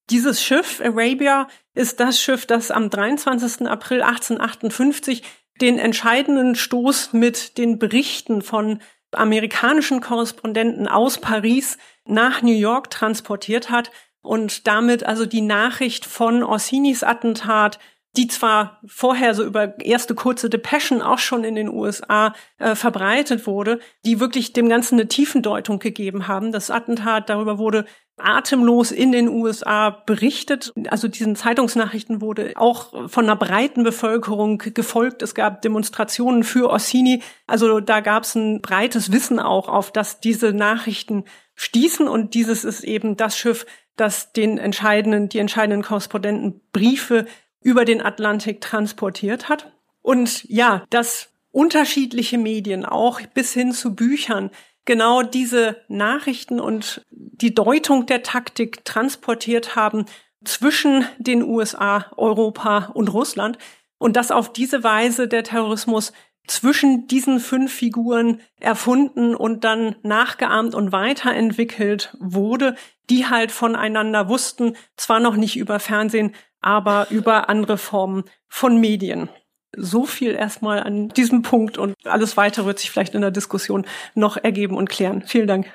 dieses 0.09 0.41
Schiff 0.41 0.81
Arabia 0.83 1.47
ist 1.73 1.99
das 1.99 2.19
Schiff, 2.19 2.45
das 2.45 2.71
am 2.71 2.89
23. 2.89 3.67
April 3.67 4.01
1858 4.01 5.23
den 5.61 5.79
entscheidenden 5.79 6.55
Stoß 6.55 7.13
mit 7.13 7.57
den 7.57 7.79
Berichten 7.79 8.41
von 8.41 8.81
amerikanischen 9.11 10.01
Korrespondenten 10.01 10.87
aus 10.87 11.19
Paris 11.19 11.77
nach 12.05 12.41
New 12.41 12.53
York 12.53 12.89
transportiert 12.89 13.69
hat 13.69 13.91
und 14.21 14.67
damit 14.67 15.05
also 15.05 15.25
die 15.25 15.41
Nachricht 15.41 16.05
von 16.05 16.43
Orsinis 16.43 17.03
Attentat 17.03 17.79
die 18.17 18.27
zwar 18.27 18.79
vorher 18.85 19.33
so 19.33 19.43
über 19.43 19.79
erste 19.79 20.15
kurze 20.15 20.49
Depeschen 20.49 21.01
auch 21.01 21.19
schon 21.19 21.43
in 21.43 21.55
den 21.55 21.69
USA 21.69 22.33
äh, 22.57 22.75
verbreitet 22.75 23.47
wurde, 23.47 23.79
die 24.05 24.19
wirklich 24.19 24.53
dem 24.53 24.69
Ganzen 24.69 24.95
eine 24.95 25.07
Tiefendeutung 25.07 25.79
gegeben 25.79 26.27
haben. 26.27 26.51
Das 26.51 26.71
Attentat 26.71 27.29
darüber 27.29 27.57
wurde 27.57 27.85
atemlos 28.17 28.91
in 28.91 29.11
den 29.11 29.27
USA 29.27 29.89
berichtet. 29.89 30.73
Also 30.89 31.07
diesen 31.07 31.35
Zeitungsnachrichten 31.35 32.21
wurde 32.21 32.53
auch 32.55 33.09
von 33.09 33.25
einer 33.25 33.35
breiten 33.35 33.83
Bevölkerung 33.83 34.57
gefolgt. 34.57 35.21
Es 35.21 35.35
gab 35.35 35.61
Demonstrationen 35.61 36.43
für 36.43 36.69
Orsini. 36.69 37.21
Also 37.45 37.81
da 37.81 37.99
gab 37.99 38.23
es 38.23 38.35
ein 38.35 38.61
breites 38.61 39.11
Wissen 39.11 39.39
auch, 39.39 39.67
auf 39.67 39.91
das 39.91 40.21
diese 40.21 40.53
Nachrichten 40.53 41.25
stießen. 41.55 42.07
Und 42.07 42.33
dieses 42.33 42.63
ist 42.63 42.83
eben 42.83 43.17
das 43.17 43.37
Schiff, 43.37 43.65
das 43.97 44.31
den 44.31 44.57
entscheidenden, 44.57 45.29
die 45.29 45.39
entscheidenden 45.39 45.81
Korrespondenten 45.81 46.61
Briefe 46.71 47.25
über 47.65 47.83
den 47.83 47.99
Atlantik 47.99 48.61
transportiert 48.61 49.49
hat. 49.49 49.73
Und 50.03 50.43
ja, 50.43 50.83
dass 50.91 51.29
unterschiedliche 51.51 52.37
Medien 52.37 52.85
auch 52.85 53.19
bis 53.33 53.53
hin 53.53 53.71
zu 53.71 53.95
Büchern 53.95 54.51
genau 54.85 55.23
diese 55.23 55.77
Nachrichten 55.87 56.59
und 56.59 57.01
die 57.09 57.55
Deutung 57.55 58.05
der 58.05 58.21
Taktik 58.21 58.85
transportiert 58.85 59.75
haben 59.75 60.05
zwischen 60.43 61.05
den 61.17 61.41
USA, 61.41 62.11
Europa 62.17 62.91
und 62.93 63.11
Russland 63.11 63.57
und 63.97 64.15
dass 64.15 64.29
auf 64.29 64.53
diese 64.53 64.83
Weise 64.83 65.27
der 65.27 65.43
Terrorismus 65.43 66.13
zwischen 66.45 67.07
diesen 67.07 67.39
fünf 67.39 67.73
Figuren 67.73 68.41
erfunden 68.59 69.33
und 69.33 69.63
dann 69.63 69.95
nachgeahmt 70.03 70.75
und 70.75 70.91
weiterentwickelt 70.91 72.15
wurde, 72.19 72.75
die 73.09 73.25
halt 73.25 73.51
voneinander 73.51 74.29
wussten, 74.29 74.77
zwar 74.97 75.19
noch 75.19 75.35
nicht 75.35 75.57
über 75.57 75.79
Fernsehen, 75.79 76.35
aber 76.65 77.07
über 77.11 77.47
andere 77.47 77.77
Formen 77.77 78.23
von 78.47 78.79
Medien. 78.79 79.29
So 79.77 80.05
viel 80.05 80.33
erstmal 80.33 80.81
an 80.81 81.09
diesem 81.09 81.43
Punkt 81.43 81.77
und 81.77 81.93
alles 82.05 82.37
weitere 82.37 82.65
wird 82.65 82.79
sich 82.79 82.89
vielleicht 82.89 83.13
in 83.13 83.21
der 83.21 83.31
Diskussion 83.31 83.85
noch 84.15 84.35
ergeben 84.37 84.75
und 84.75 84.89
klären. 84.89 85.21
Vielen 85.27 85.47
Dank. 85.47 85.71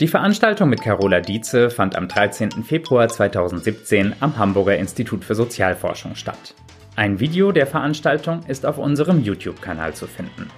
Die 0.00 0.08
Veranstaltung 0.08 0.68
mit 0.68 0.82
Carola 0.82 1.20
Dietze 1.20 1.70
fand 1.70 1.96
am 1.96 2.08
13. 2.08 2.64
Februar 2.64 3.08
2017 3.08 4.14
am 4.20 4.36
Hamburger 4.36 4.76
Institut 4.76 5.24
für 5.24 5.34
Sozialforschung 5.34 6.14
statt. 6.14 6.54
Ein 6.94 7.20
Video 7.20 7.52
der 7.52 7.66
Veranstaltung 7.66 8.44
ist 8.46 8.66
auf 8.66 8.78
unserem 8.78 9.22
YouTube-Kanal 9.22 9.94
zu 9.94 10.06
finden. 10.06 10.50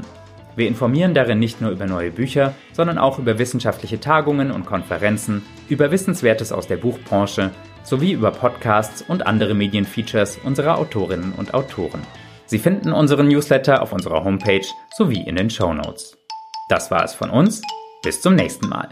Wir 0.60 0.68
informieren 0.68 1.14
darin 1.14 1.40
nicht 1.40 1.62
nur 1.62 1.72
über 1.72 1.86
neue 1.86 2.12
Bücher, 2.12 2.54
sondern 2.74 2.98
auch 2.98 3.18
über 3.18 3.40
wissenschaftliche 3.40 4.02
Tagungen 4.02 4.52
und 4.52 4.66
Konferenzen, 4.66 5.42
über 5.70 5.90
Wissenswertes 5.90 6.52
aus 6.52 6.68
der 6.68 6.76
Buchbranche 6.76 7.52
sowie 7.82 8.12
über 8.12 8.32
Podcasts 8.32 9.02
und 9.02 9.26
andere 9.26 9.54
Medienfeatures 9.54 10.38
unserer 10.44 10.78
Autorinnen 10.78 11.32
und 11.32 11.54
Autoren. 11.54 12.02
Sie 12.46 12.60
finden 12.60 12.92
unseren 12.92 13.30
Newsletter 13.30 13.82
auf 13.82 13.94
unserer 13.94 14.26
Homepage 14.26 14.66
sowie 14.98 15.24
in 15.26 15.38
den 15.38 15.50
Show 15.50 15.74
Notes. 15.74 16.18
Das 16.68 16.92
war 16.92 17.06
es 17.06 17.14
von 17.14 17.30
uns. 17.30 17.62
Bis 18.04 18.22
zum 18.22 18.36
nächsten 18.36 18.68
Mal. 18.68 18.90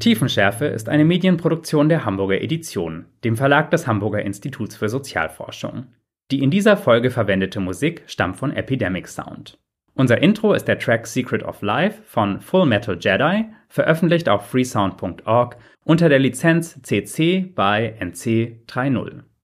Tiefenschärfe 0.00 0.64
ist 0.64 0.88
eine 0.88 1.04
Medienproduktion 1.04 1.90
der 1.90 2.06
Hamburger 2.06 2.40
Edition, 2.40 3.04
dem 3.24 3.36
Verlag 3.36 3.70
des 3.72 3.86
Hamburger 3.86 4.22
Instituts 4.22 4.74
für 4.74 4.88
Sozialforschung. 4.88 5.88
Die 6.30 6.42
in 6.42 6.50
dieser 6.50 6.76
Folge 6.76 7.10
verwendete 7.10 7.58
Musik 7.58 8.02
stammt 8.06 8.36
von 8.36 8.54
Epidemic 8.54 9.08
Sound. 9.08 9.58
Unser 9.94 10.22
Intro 10.22 10.52
ist 10.52 10.68
der 10.68 10.78
Track 10.78 11.06
Secret 11.06 11.42
of 11.42 11.62
Life 11.62 12.02
von 12.04 12.40
Full 12.40 12.66
Metal 12.66 12.98
Jedi, 13.00 13.46
veröffentlicht 13.68 14.28
auf 14.28 14.48
freesound.org 14.48 15.56
unter 15.84 16.08
der 16.08 16.18
Lizenz 16.18 16.80
CC 16.82 17.40
by 17.54 17.94
NC 17.98 18.60
3.0. 18.68 19.22